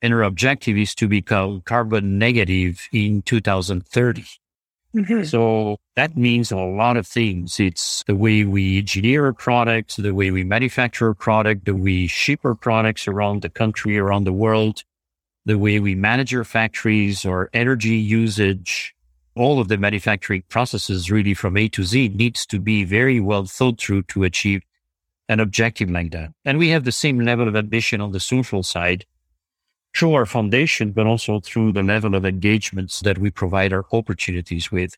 and 0.04 0.14
our 0.14 0.22
objective 0.22 0.78
is 0.78 0.94
to 0.94 1.08
become 1.08 1.62
carbon 1.62 2.20
negative 2.20 2.90
in 2.92 3.22
2030. 3.22 4.26
Mm-hmm. 4.96 5.24
So 5.24 5.78
that 5.96 6.16
means 6.16 6.52
a 6.52 6.58
lot 6.58 6.98
of 6.98 7.08
things. 7.08 7.60
It's 7.60 8.04
the 8.06 8.16
way 8.16 8.44
we 8.44 8.78
engineer 8.78 9.26
our 9.26 9.34
products, 9.34 9.96
the 9.96 10.14
way 10.14 10.30
we 10.30 10.44
manufacture 10.44 11.08
a 11.10 11.16
product, 11.16 11.66
the 11.66 11.74
way 11.74 11.82
we 11.82 12.08
ship 12.08 12.42
our 12.44 12.54
products 12.54 13.08
around 13.08 13.42
the 13.42 13.50
country, 13.50 13.98
around 13.98 14.26
the 14.26 14.34
world, 14.34 14.84
the 15.46 15.58
way 15.58 15.80
we 15.80 15.96
manage 15.96 16.34
our 16.36 16.44
factories, 16.44 17.26
our 17.26 17.50
energy 17.54 17.96
usage, 17.96 18.96
all 19.36 19.60
of 19.60 19.68
the 19.68 19.78
manufacturing 19.78 20.44
processes 20.48 21.10
really 21.10 21.34
from 21.34 21.58
A 21.58 21.68
to 21.70 21.84
Z 21.84 22.10
needs 22.10 22.46
to 22.46 22.60
be 22.60 22.84
very 22.84 23.20
well 23.20 23.46
thought 23.46 23.82
through 23.82 24.04
to 24.04 24.24
achieve 24.24 24.62
an 25.28 25.40
objective 25.40 25.90
like 25.90 26.12
that. 26.12 26.30
And 26.46 26.60
we 26.60 26.70
have 26.70 26.84
the 26.84 26.92
same 26.92 27.20
level 27.20 27.48
of 27.48 27.56
ambition 27.56 28.00
on 28.00 28.12
the 28.12 28.20
social 28.20 28.62
side 28.62 29.06
through 29.96 30.14
our 30.14 30.26
foundation, 30.26 30.92
but 30.92 31.06
also 31.06 31.40
through 31.40 31.72
the 31.72 31.84
level 31.84 32.16
of 32.16 32.26
engagements 32.26 33.00
that 33.02 33.18
we 33.18 33.30
provide 33.30 33.72
our 33.74 33.86
opportunities 33.92 34.72
with. 34.72 34.96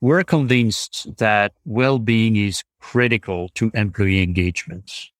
We're 0.00 0.24
convinced 0.24 1.16
that 1.18 1.52
well-being 1.64 2.36
is 2.36 2.62
critical 2.80 3.48
to 3.54 3.70
employee 3.74 4.22
engagements. 4.22 5.10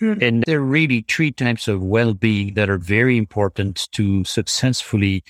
Mm. 0.00 0.22
And 0.22 0.44
there 0.46 0.58
are 0.58 0.64
really 0.64 1.04
three 1.06 1.30
types 1.30 1.68
of 1.68 1.82
well-being 1.82 2.54
that 2.54 2.68
are 2.68 2.78
very 2.78 3.16
important 3.16 3.88
to 3.92 4.24
successfully 4.24 5.22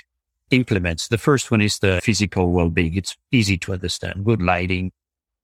implement. 0.50 1.08
The 1.10 1.18
first 1.18 1.50
one 1.50 1.60
is 1.60 1.78
the 1.78 2.00
physical 2.02 2.52
well-being. 2.52 2.94
It's 2.94 3.16
easy 3.32 3.58
to 3.58 3.72
understand. 3.72 4.24
Good 4.24 4.40
lighting, 4.40 4.92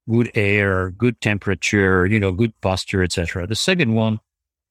good 0.08 0.30
air, 0.34 0.90
good 0.90 1.20
temperature, 1.20 2.06
you 2.06 2.20
know, 2.20 2.32
good 2.32 2.58
posture, 2.60 3.02
etc. 3.02 3.46
The 3.46 3.56
second 3.56 3.94
one 3.94 4.20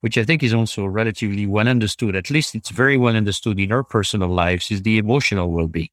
which 0.01 0.17
I 0.17 0.23
think 0.23 0.43
is 0.43 0.53
also 0.53 0.85
relatively 0.85 1.45
well 1.45 1.67
understood, 1.67 2.15
at 2.15 2.29
least 2.29 2.55
it's 2.55 2.69
very 2.69 2.97
well 2.97 3.15
understood 3.15 3.59
in 3.59 3.71
our 3.71 3.83
personal 3.83 4.29
lives, 4.29 4.71
is 4.71 4.83
the 4.83 4.97
emotional 4.97 5.51
well 5.51 5.67
being. 5.67 5.89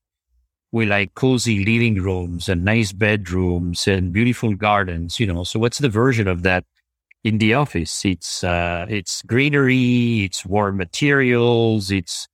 We 0.73 0.87
like 0.87 1.14
cozy 1.14 1.64
living 1.64 2.02
rooms 2.02 2.49
and 2.49 2.64
nice 2.64 2.92
bedrooms 2.92 3.87
and 3.87 4.12
beautiful 4.12 4.54
gardens, 4.54 5.20
you 5.20 5.26
know. 5.26 5.44
So 5.44 5.58
what's 5.61 5.78
the 5.78 5.88
version 5.88 6.26
of 6.26 6.42
that 6.42 6.64
in 7.23 7.38
the 7.38 7.54
office? 7.54 8.04
It's 8.04 8.44
uh, 8.44 8.87
it's 8.88 9.23
greenery, 9.23 10.25
it's 10.25 10.44
warm 10.44 10.76
materials, 10.76 11.90
it's 11.90 12.26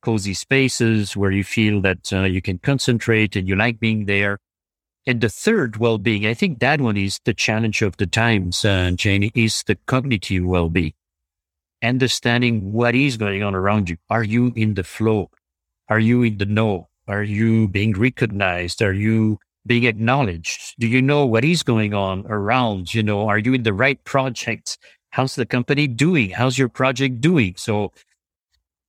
cozy 0.00 0.34
spaces 0.34 1.16
where 1.16 1.32
you 1.32 1.44
feel 1.44 1.80
that 1.82 2.12
uh, 2.12 2.22
you 2.22 2.40
can 2.40 2.58
concentrate 2.58 3.34
and 3.36 3.48
you 3.48 3.56
like 3.56 3.80
being 3.80 4.06
there. 4.06 4.38
And 5.06 5.20
the 5.20 5.30
third 5.30 5.78
well-being, 5.78 6.26
I 6.26 6.34
think 6.34 6.60
that 6.60 6.80
one 6.80 6.96
is 6.96 7.18
the 7.24 7.32
challenge 7.34 7.80
of 7.82 7.96
the 7.96 8.06
times, 8.06 8.64
uh, 8.64 8.90
Jane, 8.94 9.30
is 9.34 9.62
the 9.66 9.76
cognitive 9.86 10.44
well-being 10.44 10.92
understanding 11.82 12.72
what 12.72 12.94
is 12.94 13.16
going 13.16 13.42
on 13.42 13.54
around 13.54 13.88
you. 13.90 13.96
Are 14.10 14.24
you 14.24 14.52
in 14.56 14.74
the 14.74 14.84
flow? 14.84 15.30
Are 15.88 15.98
you 15.98 16.22
in 16.22 16.38
the 16.38 16.46
know? 16.46 16.88
Are 17.06 17.22
you 17.22 17.68
being 17.68 17.92
recognized? 17.92 18.82
Are 18.82 18.92
you 18.92 19.38
being 19.66 19.84
acknowledged? 19.84 20.74
Do 20.78 20.86
you 20.86 21.00
know 21.00 21.24
what 21.24 21.44
is 21.44 21.62
going 21.62 21.94
on 21.94 22.26
around? 22.26 22.94
You 22.94 23.02
know, 23.02 23.28
are 23.28 23.38
you 23.38 23.54
in 23.54 23.62
the 23.62 23.72
right 23.72 24.02
project? 24.04 24.78
How's 25.10 25.34
the 25.34 25.46
company 25.46 25.86
doing? 25.86 26.30
How's 26.30 26.58
your 26.58 26.68
project 26.68 27.20
doing? 27.20 27.54
So 27.56 27.92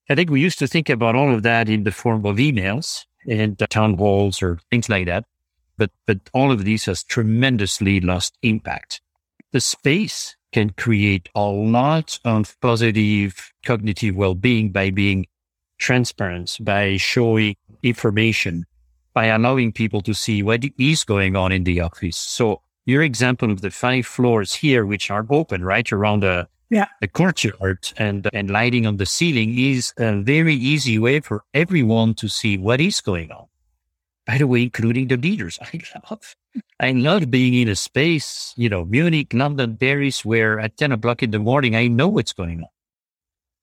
I 0.10 0.16
think 0.16 0.30
we 0.30 0.42
used 0.42 0.60
to 0.60 0.68
think 0.68 0.90
about 0.90 1.16
all 1.16 1.34
of 1.34 1.44
that 1.44 1.70
in 1.70 1.84
the 1.84 1.92
form 1.92 2.26
of 2.26 2.38
emails 2.38 3.06
and 3.28 3.58
town 3.70 3.96
halls 3.96 4.42
or 4.42 4.60
things 4.70 4.90
like 4.90 5.06
that. 5.06 5.26
But, 5.78 5.92
but 6.06 6.20
all 6.34 6.52
of 6.52 6.66
these 6.66 6.86
has 6.86 7.04
tremendously 7.04 8.02
lost 8.02 8.38
impact. 8.42 9.02
The 9.54 9.62
space 9.62 10.36
can 10.52 10.72
create 10.72 11.30
a 11.36 11.44
lot 11.44 12.20
of 12.26 12.60
positive 12.62 13.52
cognitive 13.66 14.16
well-being 14.16 14.72
by 14.72 14.90
being 14.90 15.26
transparent, 15.78 16.58
by 16.62 16.98
showing 16.98 17.56
information, 17.84 18.66
by 19.14 19.26
allowing 19.26 19.72
people 19.72 20.02
to 20.02 20.14
see 20.14 20.44
what 20.44 20.64
is 20.78 21.04
going 21.04 21.36
on 21.36 21.52
in 21.52 21.64
the 21.64 21.82
office. 21.82 22.18
So 22.18 22.62
your 22.86 23.04
example 23.04 23.52
of 23.52 23.62
the 23.62 23.72
five 23.72 24.06
floors 24.06 24.54
here, 24.54 24.86
which 24.86 25.12
are 25.12 25.26
open 25.30 25.64
right 25.64 25.92
around 25.92 26.24
the, 26.24 26.48
yeah. 26.70 26.88
the 27.02 27.08
courtyard 27.08 27.92
and, 27.98 28.28
and 28.34 28.50
lighting 28.50 28.86
on 28.86 28.98
the 28.98 29.06
ceiling 29.06 29.58
is 29.58 29.94
a 29.98 30.22
very 30.22 30.56
easy 30.56 30.98
way 30.98 31.20
for 31.20 31.44
everyone 31.54 32.14
to 32.16 32.28
see 32.28 32.58
what 32.58 32.82
is 32.82 33.02
going 33.02 33.32
on 33.32 33.49
by 34.30 34.38
the 34.38 34.46
way, 34.46 34.62
including 34.62 35.08
the 35.08 35.18
leaders. 35.18 35.58
I 35.74 35.82
love, 36.08 36.36
I 36.80 36.92
love 36.92 37.32
being 37.32 37.56
in 37.56 37.68
a 37.68 37.76
space, 37.76 38.54
you 38.58 38.70
know, 38.70 38.86
Munich, 38.86 39.34
London, 39.34 39.76
Paris, 39.76 40.24
where 40.24 40.60
at 40.60 40.78
10 40.78 40.92
o'clock 40.92 41.24
in 41.24 41.32
the 41.32 41.40
morning, 41.40 41.76
I 41.76 41.88
know 41.88 42.10
what's 42.10 42.34
going 42.34 42.60
on. 42.60 42.70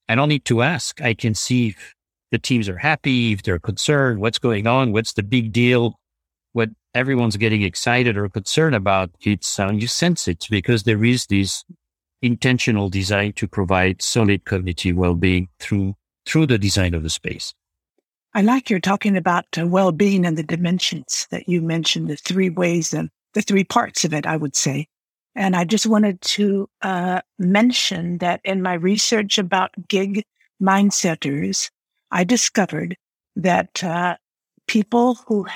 I 0.08 0.16
don't 0.16 0.28
need 0.28 0.44
to 0.46 0.62
ask. 0.62 1.00
I 1.00 1.14
can 1.14 1.36
see 1.36 1.68
if 1.68 1.94
the 2.32 2.38
teams 2.38 2.68
are 2.68 2.78
happy, 2.78 3.32
if 3.32 3.44
they're 3.44 3.60
concerned, 3.60 4.20
what's 4.20 4.40
going 4.40 4.66
on, 4.66 4.90
what's 4.90 5.12
the 5.12 5.22
big 5.22 5.52
deal, 5.52 6.00
what 6.52 6.70
everyone's 6.94 7.36
getting 7.36 7.62
excited 7.62 8.16
or 8.16 8.28
concerned 8.28 8.74
about. 8.74 9.10
It's, 9.20 9.60
uh, 9.60 9.70
you 9.70 9.86
sense 9.86 10.26
it 10.26 10.48
because 10.50 10.82
there 10.82 11.04
is 11.04 11.26
this 11.26 11.62
intentional 12.22 12.90
design 12.90 13.34
to 13.34 13.46
provide 13.46 14.02
solid 14.02 14.44
cognitive 14.44 14.96
well-being 14.96 15.48
through, 15.60 15.94
through 16.26 16.46
the 16.46 16.58
design 16.58 16.92
of 16.92 17.04
the 17.04 17.10
space. 17.10 17.54
I 18.36 18.42
like 18.42 18.68
your 18.68 18.80
talking 18.80 19.16
about 19.16 19.46
uh, 19.58 19.66
well 19.66 19.92
being 19.92 20.26
and 20.26 20.36
the 20.36 20.42
dimensions 20.42 21.26
that 21.30 21.48
you 21.48 21.62
mentioned, 21.62 22.08
the 22.08 22.16
three 22.16 22.50
ways 22.50 22.92
and 22.92 23.08
the 23.32 23.40
three 23.40 23.64
parts 23.64 24.04
of 24.04 24.12
it, 24.12 24.26
I 24.26 24.36
would 24.36 24.54
say. 24.54 24.88
And 25.34 25.56
I 25.56 25.64
just 25.64 25.86
wanted 25.86 26.20
to 26.20 26.68
uh, 26.82 27.22
mention 27.38 28.18
that 28.18 28.42
in 28.44 28.60
my 28.60 28.74
research 28.74 29.38
about 29.38 29.70
gig 29.88 30.22
mindsetters, 30.62 31.70
I 32.10 32.24
discovered 32.24 32.98
that 33.36 33.82
uh, 33.82 34.18
people 34.68 35.14
who 35.26 35.46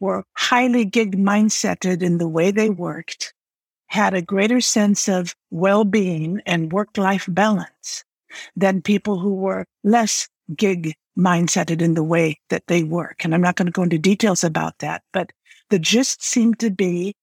were 0.00 0.24
highly 0.36 0.84
gig 0.84 1.16
mindseted 1.16 2.02
in 2.02 2.18
the 2.18 2.28
way 2.28 2.50
they 2.50 2.68
worked 2.68 3.32
had 3.86 4.12
a 4.12 4.20
greater 4.20 4.60
sense 4.60 5.08
of 5.08 5.36
well-being 5.52 6.42
and 6.46 6.72
work-life 6.72 7.28
balance 7.28 8.02
than 8.56 8.82
people 8.82 9.20
who 9.20 9.34
were 9.34 9.66
less 9.84 10.28
gig 10.56 10.96
mindseted 11.18 11.80
in 11.80 11.94
the 11.94 12.04
way 12.04 12.38
that 12.50 12.66
they 12.66 12.82
work. 12.82 13.24
And 13.24 13.34
I'm 13.34 13.40
not 13.40 13.56
going 13.56 13.66
to 13.66 13.72
go 13.72 13.82
into 13.82 13.98
details 13.98 14.44
about 14.44 14.78
that, 14.78 15.02
but 15.12 15.32
the 15.70 15.78
gist 15.78 16.22
seemed 16.22 16.58
to 16.60 16.70
be 16.70 17.14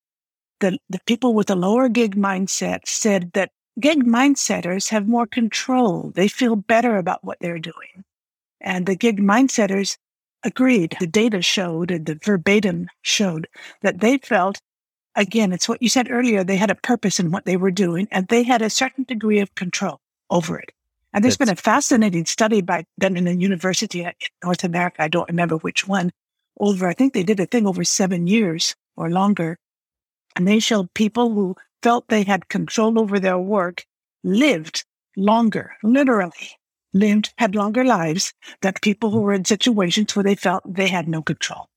that 0.60 0.80
the 0.90 1.00
people 1.06 1.34
with 1.34 1.50
a 1.50 1.56
lower 1.56 1.90
gig 1.90 2.16
mindset 2.16 2.82
said 2.86 3.32
that 3.34 3.52
gig 3.80 4.04
mindsetters 4.06 4.90
have 4.90 5.08
more 5.08 5.28
control. 5.28 6.12
They 6.16 6.28
feel 6.28 6.56
better 6.56 6.98
about 6.98 7.24
what 7.24 7.38
they're 7.42 7.60
doing. 7.60 8.04
And 8.62 8.86
the 8.86 8.96
gig 8.96 9.20
mindsetters 9.20 9.98
agreed. 10.44 10.96
The 11.00 11.08
data 11.08 11.42
showed, 11.42 11.92
and 11.92 12.06
the 12.06 12.20
verbatim 12.24 12.88
showed 13.02 13.48
that 13.82 14.00
they 14.00 14.18
felt, 14.18 14.60
again, 15.16 15.52
it's 15.52 15.68
what 15.68 15.82
you 15.82 15.90
said 15.90 16.10
earlier, 16.10 16.44
they 16.44 16.58
had 16.58 16.72
a 16.72 16.76
purpose 16.76 17.20
in 17.20 17.32
what 17.32 17.46
they 17.46 17.58
were 17.58 17.72
doing 17.72 18.08
and 18.12 18.28
they 18.28 18.44
had 18.44 18.62
a 18.62 18.70
certain 18.70 19.04
degree 19.04 19.40
of 19.40 19.56
control 19.56 20.00
over 20.30 20.58
it. 20.58 20.72
And 21.14 21.24
there's 21.24 21.38
That's... 21.38 21.50
been 21.50 21.58
a 21.58 21.62
fascinating 21.62 22.26
study 22.26 22.62
by 22.62 22.86
done 23.00 23.18
in 23.18 23.28
a 23.28 23.32
university 23.32 24.04
in 24.04 24.14
North 24.44 24.64
America. 24.64 25.04
I 25.04 25.08
don't 25.08 25.30
remember 25.30 25.58
which 25.58 25.88
one. 25.88 26.12
Over, 26.60 26.88
I 26.88 26.94
think 26.94 27.14
they 27.14 27.24
did 27.24 27.40
a 27.40 27.46
thing 27.46 27.66
over 27.66 27.84
seven 27.84 28.28
years 28.28 28.76
or 28.96 29.10
longer. 29.10 29.58
And 30.36 30.48
they 30.48 30.60
showed 30.60 30.94
people 30.94 31.34
who 31.34 31.56
felt 31.82 32.08
they 32.08 32.24
had 32.24 32.50
control 32.50 33.00
over 33.00 33.20
their 33.20 33.40
work 33.40 33.86
lived 34.24 34.86
longer, 35.18 35.74
literally 35.84 36.52
lived, 36.94 37.34
had 37.38 37.56
longer 37.56 37.84
lives 37.84 38.34
than 38.62 38.74
people 38.82 39.12
who 39.12 39.22
were 39.22 39.34
in 39.34 39.46
situations 39.46 40.16
where 40.16 40.24
they 40.24 40.36
felt 40.36 40.64
they 40.66 40.88
had 40.88 41.08
no 41.08 41.22
control. 41.22 41.68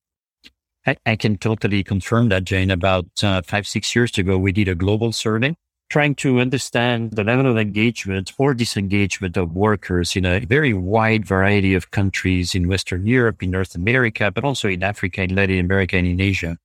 I, 0.87 0.97
I 1.07 1.17
can 1.17 1.39
totally 1.39 1.83
confirm 1.83 2.29
that, 2.29 2.45
Jane. 2.45 2.71
About 2.71 3.07
uh, 3.23 3.43
five, 3.43 3.67
six 3.67 3.95
years 3.97 4.17
ago, 4.19 4.37
we 4.37 4.53
did 4.53 4.69
a 4.69 4.75
global 4.75 5.13
survey 5.13 5.57
trying 5.95 6.17
to 6.17 6.41
understand 6.41 7.13
the 7.13 7.23
level 7.23 7.47
of 7.47 7.57
engagement 7.57 8.33
or 8.37 8.53
disengagement 8.53 9.37
of 9.37 9.53
workers 9.53 10.17
in 10.17 10.25
a 10.27 10.41
very 10.41 10.75
wide 10.75 11.25
variety 11.25 11.73
of 11.73 11.93
countries 11.93 12.53
in 12.53 12.67
Western 12.67 13.07
Europe, 13.07 13.45
in 13.45 13.53
North 13.53 13.77
America, 13.77 14.29
but 14.33 14.43
also 14.43 14.67
in 14.67 14.83
Africa, 14.83 15.23
in 15.23 15.37
Latin 15.37 15.61
America, 15.61 15.97
and 15.97 16.09
in 16.09 16.21
Asia. 16.21 16.59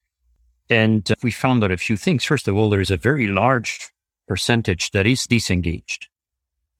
And 0.67 1.11
uh, 1.11 1.15
we 1.21 1.29
found 1.29 1.63
out 1.63 1.69
a 1.69 1.77
few 1.77 1.95
things. 1.95 2.23
First 2.23 2.47
of 2.47 2.55
all, 2.55 2.71
there 2.71 2.81
is 2.81 2.89
a 2.89 2.97
very 2.97 3.27
large 3.27 3.91
percentage 4.27 4.89
that 4.95 5.05
is 5.05 5.27
disengaged. 5.27 6.07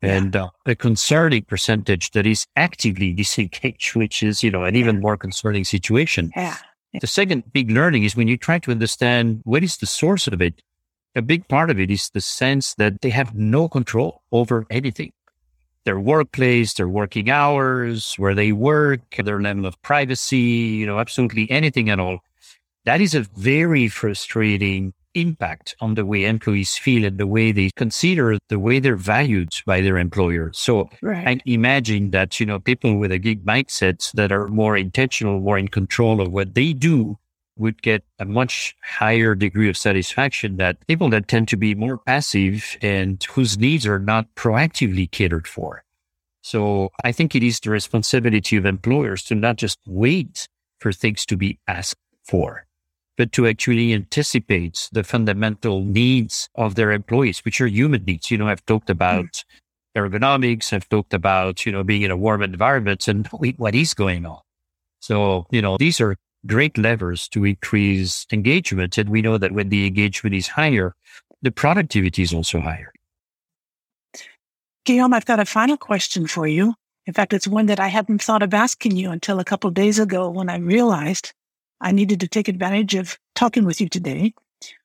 Yeah. 0.02 0.16
And 0.16 0.36
uh, 0.36 0.50
a 0.66 0.74
concerning 0.74 1.44
percentage 1.44 2.10
that 2.14 2.26
is 2.26 2.48
actively 2.56 3.14
disengaged, 3.14 3.96
which 3.96 4.24
is, 4.24 4.42
you 4.42 4.50
know, 4.50 4.64
an 4.64 4.76
even 4.76 5.02
more 5.02 5.18
concerning 5.18 5.66
situation. 5.66 6.32
Yeah. 6.36 6.58
The 7.00 7.06
second 7.06 7.54
big 7.54 7.70
learning 7.70 8.06
is 8.06 8.16
when 8.16 8.28
you 8.28 8.38
try 8.38 8.58
to 8.58 8.72
understand 8.72 9.42
what 9.44 9.64
is 9.64 9.78
the 9.78 9.86
source 9.86 10.26
of 10.26 10.42
it, 10.42 10.64
a 11.16 11.22
big 11.22 11.48
part 11.48 11.70
of 11.70 11.80
it 11.80 11.90
is 11.90 12.10
the 12.10 12.22
sense 12.22 12.76
that 12.76 13.02
they 13.02 13.10
have 13.10 13.36
no 13.36 13.68
control 13.68 14.22
over 14.32 14.66
anything. 14.70 15.12
Their 15.86 16.00
workplace, 16.00 16.74
their 16.74 16.90
working 16.90 17.30
hours, 17.30 18.16
where 18.16 18.36
they 18.36 18.52
work, 18.52 19.02
their 19.18 19.42
level 19.42 19.66
of 19.66 19.82
privacy, 19.82 20.38
you 20.38 20.86
know, 20.86 21.00
absolutely 21.00 21.50
anything 21.50 21.90
at 21.90 22.00
all. 22.00 22.20
That 22.86 23.02
is 23.02 23.16
a 23.16 23.22
very 23.22 23.88
frustrating 23.88 24.94
impact 25.16 25.76
on 25.82 25.96
the 25.96 26.06
way 26.06 26.26
employees 26.26 26.78
feel 26.78 27.04
and 27.04 27.18
the 27.18 27.28
way 27.28 27.52
they 27.52 27.72
consider 27.76 28.38
the 28.48 28.60
way 28.60 28.80
they're 28.80 28.96
valued 28.96 29.54
by 29.66 29.82
their 29.82 29.98
employer. 29.98 30.52
So 30.54 30.90
right. 31.02 31.28
I 31.28 31.42
imagine 31.46 32.12
that, 32.12 32.40
you 32.40 32.46
know, 32.46 32.60
people 32.60 32.98
with 32.98 33.12
a 33.12 33.18
gig 33.18 33.44
mindset 33.44 34.12
that 34.14 34.32
are 34.32 34.48
more 34.48 34.78
intentional, 34.78 35.40
more 35.40 35.58
in 35.58 35.68
control 35.68 36.22
of 36.22 36.32
what 36.32 36.54
they 36.54 36.74
do 36.74 37.18
would 37.60 37.82
get 37.82 38.04
a 38.18 38.26
much 38.26 38.76
higher 38.82 39.36
degree 39.36 39.70
of 39.70 39.78
satisfaction 39.78 40.58
that 40.58 40.86
people 40.88 41.10
that 41.10 41.28
tend 41.28 41.48
to 41.50 41.58
be 41.58 41.76
more 41.76 41.98
passive 41.98 42.78
and 42.82 43.24
whose 43.26 43.58
needs 43.58 43.86
are 43.86 44.00
not 44.00 44.34
proactively 44.36 45.10
catered 45.12 45.48
for. 45.48 45.84
So 46.42 46.90
I 47.04 47.12
think 47.12 47.36
it 47.36 47.44
is 47.44 47.60
the 47.60 47.70
responsibility 47.70 48.56
of 48.56 48.66
employers 48.66 49.24
to 49.24 49.36
not 49.36 49.58
just 49.58 49.78
wait 49.86 50.48
for 50.80 50.92
things 50.94 51.26
to 51.28 51.38
be 51.38 51.60
asked 51.68 52.00
for, 52.24 52.66
but 53.18 53.32
to 53.34 53.46
actually 53.46 53.94
anticipate 53.94 54.90
the 54.94 55.04
fundamental 55.04 55.84
needs 55.84 56.50
of 56.56 56.76
their 56.76 56.92
employees, 56.92 57.40
which 57.40 57.60
are 57.60 57.68
human 57.68 58.06
needs. 58.06 58.32
You 58.32 58.38
know, 58.38 58.48
I've 58.48 58.66
talked 58.66 58.90
about 58.90 59.26
mm. 59.26 59.44
ergonomics. 59.98 60.72
I've 60.72 60.88
talked 60.88 61.14
about, 61.14 61.66
you 61.66 61.72
know, 61.74 61.84
being 61.84 62.04
in 62.04 62.12
a 62.12 62.18
warm 62.18 62.42
environment 62.42 63.08
and 63.10 63.28
what 63.28 63.76
is 63.76 63.94
going 63.94 64.26
on. 64.26 64.40
So, 65.02 65.46
you 65.52 65.62
know, 65.62 65.78
these 65.78 66.00
are 66.00 66.16
great 66.46 66.78
levers 66.78 67.28
to 67.30 67.46
increase 67.46 68.26
engagement. 68.32 68.98
And 68.98 69.10
we 69.10 69.22
know 69.22 69.38
that 69.38 69.52
when 69.52 69.70
the 69.70 69.86
engagement 69.86 70.36
is 70.36 70.48
higher, 70.48 70.96
the 71.42 71.52
productivity 71.52 72.22
is 72.22 72.34
also 72.34 72.60
higher. 72.60 72.92
Guillaume, 74.86 75.14
I've 75.14 75.26
got 75.26 75.40
a 75.40 75.46
final 75.46 75.78
question 75.78 76.28
for 76.28 76.48
you. 76.48 76.74
In 77.06 77.14
fact, 77.14 77.34
it's 77.34 77.48
one 77.48 77.68
that 77.68 77.80
I 77.80 77.88
hadn't 77.88 78.22
thought 78.22 78.44
of 78.44 78.54
asking 78.54 78.96
you 78.96 79.12
until 79.12 79.40
a 79.40 79.46
couple 79.46 79.70
days 79.72 80.00
ago 80.00 80.30
when 80.30 80.50
I 80.50 80.58
realized 80.58 81.34
I 81.82 81.92
needed 81.92 82.20
to 82.20 82.28
take 82.28 82.48
advantage 82.48 82.96
of 82.96 83.18
talking 83.36 83.66
with 83.66 83.80
you 83.82 83.90
today. 83.90 84.34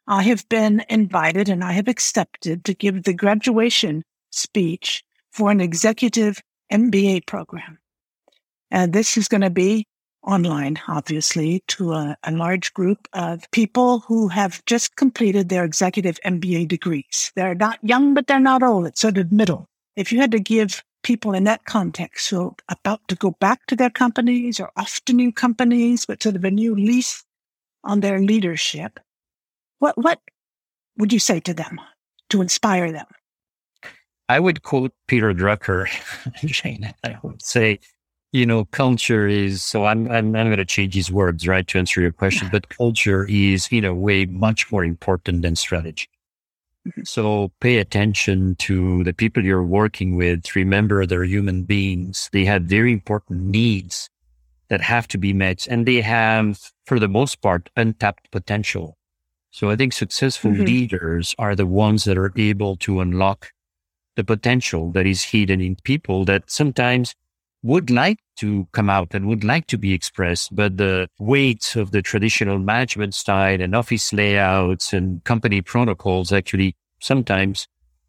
I 0.06 0.22
have 0.22 0.48
been 0.48 0.84
invited 0.88 1.48
and 1.48 1.64
I 1.64 1.72
have 1.72 1.88
accepted 1.88 2.64
to 2.64 2.74
give 2.74 3.02
the 3.02 3.14
graduation 3.14 4.04
speech 4.30 5.02
for 5.32 5.50
an 5.50 5.60
executive 5.60 6.40
MBA 6.72 7.26
program. 7.26 7.78
And 8.70 8.92
this 8.92 9.16
is 9.16 9.28
going 9.28 9.40
to 9.40 9.50
be 9.50 9.86
online, 10.24 10.80
obviously, 10.88 11.62
to 11.68 11.92
a, 11.92 12.16
a, 12.24 12.32
large 12.32 12.72
group 12.74 13.08
of 13.12 13.50
people 13.50 14.00
who 14.00 14.28
have 14.28 14.64
just 14.64 14.96
completed 14.96 15.48
their 15.48 15.64
executive 15.64 16.18
MBA 16.24 16.68
degrees. 16.68 17.32
They're 17.36 17.54
not 17.54 17.78
young, 17.82 18.14
but 18.14 18.26
they're 18.26 18.40
not 18.40 18.62
old. 18.62 18.86
It's 18.86 19.00
sort 19.00 19.18
of 19.18 19.32
middle. 19.32 19.68
If 19.96 20.12
you 20.12 20.20
had 20.20 20.32
to 20.32 20.40
give 20.40 20.82
people 21.02 21.34
in 21.34 21.44
that 21.44 21.64
context 21.66 22.30
who 22.30 22.46
are 22.46 22.54
about 22.68 23.06
to 23.08 23.14
go 23.14 23.32
back 23.32 23.66
to 23.66 23.76
their 23.76 23.90
companies 23.90 24.58
or 24.58 24.70
off 24.76 25.00
to 25.04 25.12
new 25.12 25.30
companies, 25.30 26.06
but 26.06 26.22
sort 26.22 26.36
of 26.36 26.44
a 26.44 26.50
new 26.50 26.74
lease 26.74 27.24
on 27.84 28.00
their 28.00 28.18
leadership, 28.18 28.98
what, 29.78 29.96
what 29.96 30.20
would 30.98 31.12
you 31.12 31.18
say 31.18 31.40
to 31.40 31.54
them 31.54 31.80
to 32.30 32.40
inspire 32.40 32.90
them? 32.90 33.06
I 34.28 34.40
would 34.40 34.62
quote 34.62 34.92
Peter 35.06 35.34
Drucker, 35.34 35.86
Jane. 36.44 36.92
I 37.04 37.18
would 37.22 37.42
say, 37.42 37.78
you 38.34 38.44
know, 38.44 38.64
culture 38.64 39.28
is, 39.28 39.62
so 39.62 39.84
I'm, 39.84 40.10
I'm, 40.10 40.34
I'm 40.34 40.48
going 40.48 40.56
to 40.56 40.64
change 40.64 40.94
these 40.94 41.10
words, 41.10 41.46
right, 41.46 41.64
to 41.68 41.78
answer 41.78 42.00
your 42.00 42.10
question, 42.10 42.48
but 42.50 42.68
culture 42.76 43.24
is, 43.28 43.68
in 43.70 43.84
a 43.84 43.94
way, 43.94 44.26
much 44.26 44.72
more 44.72 44.84
important 44.84 45.42
than 45.42 45.54
strategy. 45.54 46.08
Mm-hmm. 46.84 47.02
So 47.04 47.52
pay 47.60 47.78
attention 47.78 48.56
to 48.56 49.04
the 49.04 49.12
people 49.12 49.44
you're 49.44 49.62
working 49.62 50.16
with. 50.16 50.56
Remember 50.56 51.06
they're 51.06 51.22
human 51.22 51.62
beings. 51.62 52.28
They 52.32 52.44
have 52.44 52.64
very 52.64 52.92
important 52.92 53.40
needs 53.42 54.10
that 54.68 54.80
have 54.80 55.06
to 55.08 55.18
be 55.18 55.32
met 55.32 55.68
and 55.68 55.86
they 55.86 56.00
have, 56.00 56.58
for 56.86 56.98
the 56.98 57.06
most 57.06 57.40
part, 57.40 57.70
untapped 57.76 58.32
potential. 58.32 58.98
So 59.52 59.70
I 59.70 59.76
think 59.76 59.92
successful 59.92 60.50
mm-hmm. 60.50 60.64
leaders 60.64 61.36
are 61.38 61.54
the 61.54 61.66
ones 61.66 62.02
that 62.02 62.18
are 62.18 62.32
able 62.36 62.74
to 62.78 62.98
unlock 62.98 63.52
the 64.16 64.24
potential 64.24 64.90
that 64.90 65.06
is 65.06 65.22
hidden 65.22 65.60
in 65.60 65.76
people 65.84 66.24
that 66.24 66.50
sometimes 66.50 67.14
would 67.64 67.90
like 67.90 68.18
to 68.36 68.68
come 68.72 68.90
out 68.90 69.14
and 69.14 69.26
would 69.26 69.42
like 69.42 69.66
to 69.68 69.78
be 69.78 69.94
expressed, 69.94 70.54
but 70.54 70.76
the 70.76 71.08
weight 71.18 71.74
of 71.76 71.92
the 71.92 72.02
traditional 72.02 72.58
management 72.58 73.14
style 73.14 73.58
and 73.58 73.74
office 73.74 74.12
layouts 74.12 74.92
and 74.92 75.24
company 75.24 75.62
protocols 75.62 76.30
actually 76.30 76.76
sometimes 77.00 77.66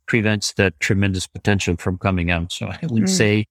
prevents 0.07 0.51
that 0.53 0.77
tremendous 0.81 1.25
potential 1.25 1.77
from 1.77 1.97
coming 1.97 2.29
out. 2.29 2.51
So 2.51 2.67
I 2.67 2.79
would 2.83 3.03
mm. 3.03 3.09
say, 3.09 3.45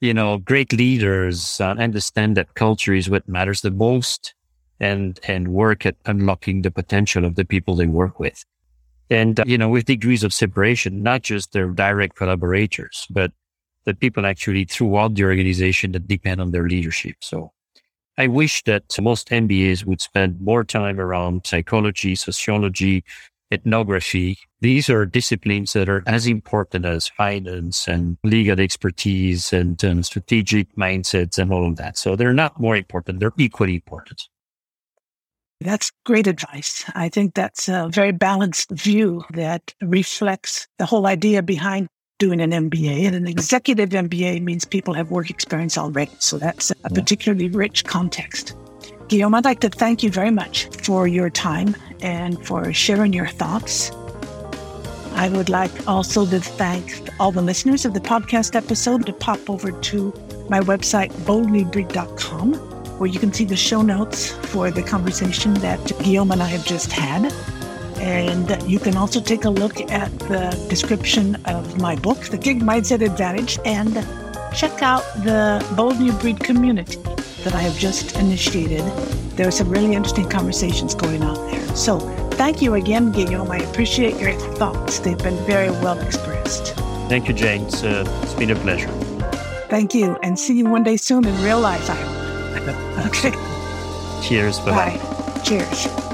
you 0.00 0.14
know, 0.14 0.38
great 0.38 0.72
leaders 0.72 1.60
uh, 1.60 1.70
understand 1.70 2.36
that 2.36 2.54
culture 2.54 2.94
is 2.94 3.10
what 3.10 3.28
matters 3.28 3.62
the 3.62 3.72
most 3.72 4.34
and, 4.78 5.18
and 5.26 5.48
work 5.48 5.84
at 5.84 5.96
unlocking 6.06 6.62
the 6.62 6.70
potential 6.70 7.24
of 7.24 7.34
the 7.34 7.44
people 7.44 7.74
they 7.74 7.88
work 7.88 8.20
with. 8.20 8.44
And, 9.10 9.40
uh, 9.40 9.44
you 9.44 9.58
know, 9.58 9.68
with 9.68 9.86
degrees 9.86 10.22
of 10.22 10.32
separation, 10.32 11.02
not 11.02 11.22
just 11.22 11.52
their 11.52 11.66
direct 11.68 12.14
collaborators, 12.14 13.08
but 13.10 13.32
the 13.88 13.94
people 13.94 14.26
actually 14.26 14.64
throughout 14.64 15.14
the 15.14 15.24
organization 15.24 15.92
that 15.92 16.06
depend 16.06 16.40
on 16.40 16.50
their 16.50 16.68
leadership. 16.68 17.16
So 17.20 17.52
I 18.18 18.26
wish 18.26 18.62
that 18.64 18.84
most 19.00 19.30
MBAs 19.30 19.86
would 19.86 20.00
spend 20.00 20.40
more 20.40 20.62
time 20.62 21.00
around 21.00 21.46
psychology, 21.46 22.14
sociology, 22.14 23.02
ethnography. 23.50 24.36
These 24.60 24.90
are 24.90 25.06
disciplines 25.06 25.72
that 25.72 25.88
are 25.88 26.02
as 26.06 26.26
important 26.26 26.84
as 26.84 27.08
finance 27.08 27.88
and 27.88 28.18
legal 28.22 28.60
expertise 28.60 29.52
and, 29.54 29.82
and 29.82 30.04
strategic 30.04 30.74
mindsets 30.76 31.38
and 31.38 31.50
all 31.50 31.66
of 31.66 31.76
that. 31.76 31.96
So 31.96 32.14
they're 32.14 32.34
not 32.34 32.60
more 32.60 32.76
important. 32.76 33.20
They're 33.20 33.32
equally 33.38 33.76
important. 33.76 34.22
That's 35.60 35.90
great 36.04 36.26
advice. 36.26 36.84
I 36.94 37.08
think 37.08 37.34
that's 37.34 37.68
a 37.68 37.88
very 37.90 38.12
balanced 38.12 38.70
view 38.70 39.24
that 39.32 39.74
reflects 39.80 40.68
the 40.78 40.86
whole 40.86 41.06
idea 41.06 41.42
behind 41.42 41.88
doing 42.18 42.40
an 42.40 42.50
MBA. 42.50 43.06
And 43.06 43.14
an 43.14 43.26
executive 43.26 43.90
MBA 43.90 44.42
means 44.42 44.64
people 44.64 44.94
have 44.94 45.10
work 45.10 45.30
experience 45.30 45.78
already. 45.78 46.10
So 46.18 46.38
that's 46.38 46.70
a 46.70 46.74
yeah. 46.82 46.88
particularly 46.88 47.48
rich 47.48 47.84
context. 47.84 48.56
Guillaume, 49.08 49.34
I'd 49.34 49.44
like 49.44 49.60
to 49.60 49.70
thank 49.70 50.02
you 50.02 50.10
very 50.10 50.30
much 50.30 50.66
for 50.82 51.08
your 51.08 51.30
time 51.30 51.74
and 52.02 52.44
for 52.46 52.72
sharing 52.72 53.12
your 53.12 53.26
thoughts. 53.26 53.90
I 55.14 55.30
would 55.30 55.48
like 55.48 55.88
also 55.88 56.26
to 56.26 56.38
thank 56.38 57.08
all 57.18 57.32
the 57.32 57.42
listeners 57.42 57.84
of 57.84 57.94
the 57.94 58.00
podcast 58.00 58.54
episode 58.54 59.06
to 59.06 59.12
pop 59.12 59.48
over 59.48 59.72
to 59.72 60.12
my 60.48 60.60
website, 60.60 61.10
boldnewbreed.com, 61.24 62.54
where 62.98 63.08
you 63.08 63.18
can 63.18 63.32
see 63.32 63.44
the 63.44 63.56
show 63.56 63.82
notes 63.82 64.30
for 64.30 64.70
the 64.70 64.82
conversation 64.82 65.54
that 65.54 65.80
Guillaume 66.02 66.30
and 66.32 66.42
I 66.42 66.46
have 66.46 66.64
just 66.64 66.92
had. 66.92 67.32
And 68.00 68.62
you 68.70 68.78
can 68.78 68.96
also 68.96 69.20
take 69.20 69.44
a 69.44 69.50
look 69.50 69.80
at 69.90 70.10
the 70.20 70.66
description 70.68 71.36
of 71.46 71.80
my 71.80 71.96
book, 71.96 72.18
The 72.28 72.38
Gig 72.38 72.60
Mindset 72.60 73.04
Advantage, 73.04 73.58
and 73.64 73.94
check 74.54 74.82
out 74.82 75.02
the 75.24 75.64
Bold 75.76 76.00
New 76.00 76.12
Breed 76.12 76.40
community 76.40 77.00
that 77.44 77.54
I 77.54 77.60
have 77.60 77.76
just 77.78 78.16
initiated. 78.16 78.84
There 79.36 79.46
are 79.46 79.52
some 79.52 79.68
really 79.68 79.94
interesting 79.94 80.28
conversations 80.28 80.94
going 80.94 81.22
on 81.22 81.50
there. 81.50 81.76
So 81.76 81.98
thank 82.32 82.60
you 82.60 82.74
again, 82.74 83.12
Guillaume. 83.12 83.50
I 83.50 83.58
appreciate 83.58 84.18
your 84.20 84.32
thoughts. 84.56 84.98
They've 84.98 85.18
been 85.18 85.38
very 85.46 85.70
well 85.70 85.98
expressed. 86.00 86.74
Thank 87.08 87.28
you, 87.28 87.34
Jane. 87.34 87.62
It's, 87.62 87.82
uh, 87.82 88.04
it's 88.22 88.34
been 88.34 88.50
a 88.50 88.56
pleasure. 88.56 88.88
Thank 89.68 89.94
you. 89.94 90.16
And 90.22 90.38
see 90.38 90.56
you 90.58 90.64
one 90.66 90.82
day 90.82 90.96
soon 90.96 91.26
in 91.26 91.42
real 91.42 91.60
life, 91.60 91.88
I 91.88 91.94
hope. 91.94 93.06
okay. 93.06 93.32
Cheers. 94.26 94.58
Bye-bye. 94.60 94.96
Bye. 94.96 95.42
Cheers. 95.42 96.07